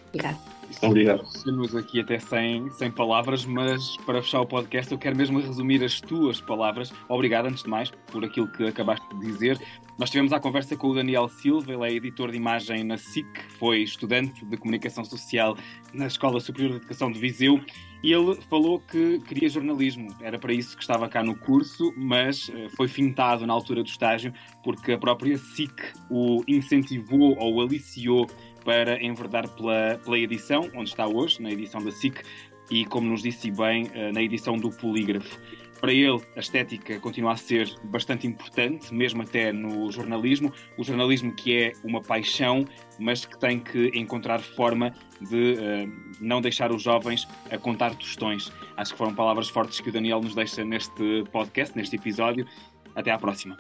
Obrigado. 0.10 0.40
Obrigado. 0.82 1.24
Estamos 1.34 1.76
aqui 1.76 2.00
até 2.02 2.20
sem, 2.20 2.70
sem 2.72 2.92
palavras, 2.92 3.46
mas 3.46 3.96
para 4.06 4.22
fechar 4.22 4.42
o 4.42 4.46
podcast 4.46 4.92
eu 4.92 4.98
quero 4.98 5.16
mesmo 5.16 5.40
resumir 5.40 5.84
as 5.84 6.02
tuas 6.02 6.42
palavras. 6.42 6.92
Obrigado, 7.08 7.48
antes 7.48 7.64
de 7.64 7.70
mais, 7.70 7.92
por 8.08 8.24
aquilo 8.24 8.48
que 8.52 8.66
acabaste 8.66 9.08
de 9.16 9.26
dizer. 9.26 9.60
Nós 9.98 10.10
tivemos 10.10 10.34
a 10.34 10.40
conversa 10.40 10.76
com 10.76 10.88
o 10.88 10.96
Daniel 10.96 11.30
Silva, 11.30 11.72
ele 11.72 11.86
é 11.86 11.94
editor 11.94 12.32
de 12.32 12.38
imagem 12.38 12.84
na 12.84 12.98
SIC, 12.98 13.28
foi 13.60 13.84
estudante 13.84 14.44
de 14.44 14.58
comunicação 14.58 15.06
social 15.06 15.56
na 15.94 16.08
Escola 16.08 16.40
Superior 16.40 16.72
de 16.72 16.78
Educação 16.78 17.12
de 17.12 17.20
Viseu 17.20 17.62
e 18.04 18.12
ele 18.12 18.36
falou 18.50 18.82
que 18.82 19.20
queria 19.20 19.48
jornalismo, 19.48 20.10
era 20.20 20.38
para 20.38 20.52
isso 20.52 20.76
que 20.76 20.84
estava 20.84 21.08
cá 21.08 21.24
no 21.24 21.38
curso, 21.38 21.94
mas 21.96 22.52
eh, 22.54 22.68
foi 22.76 22.90
fintado 22.90 23.48
na 23.48 23.54
altura 23.54 23.82
do 23.82 23.88
estágio 23.88 24.34
porque 24.62 24.92
a 24.92 24.98
própria 24.98 25.38
SIC 25.38 25.72
o 26.10 26.44
incentivou 26.46 27.38
ou 27.40 27.62
aliciou 27.62 28.28
para 28.64 29.02
enverdar 29.04 29.48
pela, 29.50 30.00
pela 30.04 30.18
edição, 30.18 30.70
onde 30.76 30.90
está 30.90 31.08
hoje, 31.08 31.42
na 31.42 31.52
edição 31.52 31.84
da 31.84 31.92
SIC, 31.92 32.22
e 32.70 32.86
como 32.86 33.10
nos 33.10 33.22
disse 33.22 33.52
bem, 33.52 33.90
eh, 33.94 34.12
na 34.12 34.22
edição 34.22 34.58
do 34.58 34.70
Polígrafo. 34.70 35.40
Para 35.84 35.92
ele, 35.92 36.22
a 36.38 36.40
estética 36.40 36.98
continua 37.02 37.34
a 37.34 37.36
ser 37.36 37.70
bastante 37.84 38.26
importante, 38.26 38.94
mesmo 38.94 39.22
até 39.22 39.52
no 39.52 39.92
jornalismo. 39.92 40.50
O 40.78 40.84
jornalismo 40.84 41.34
que 41.34 41.62
é 41.62 41.72
uma 41.84 42.02
paixão, 42.02 42.64
mas 42.98 43.26
que 43.26 43.38
tem 43.38 43.60
que 43.60 43.92
encontrar 43.94 44.40
forma 44.40 44.94
de 45.20 45.56
uh, 45.56 45.92
não 46.22 46.40
deixar 46.40 46.72
os 46.72 46.82
jovens 46.82 47.28
a 47.52 47.58
contar 47.58 47.94
tostões. 47.96 48.50
Acho 48.78 48.94
que 48.94 48.98
foram 48.98 49.14
palavras 49.14 49.50
fortes 49.50 49.82
que 49.82 49.90
o 49.90 49.92
Daniel 49.92 50.22
nos 50.22 50.34
deixa 50.34 50.64
neste 50.64 51.26
podcast, 51.34 51.76
neste 51.76 51.98
episódio. 51.98 52.48
Até 52.96 53.12
à 53.12 53.18
próxima. 53.18 53.58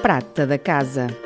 Prata 0.00 0.46
da 0.46 0.58
Casa 0.58 1.25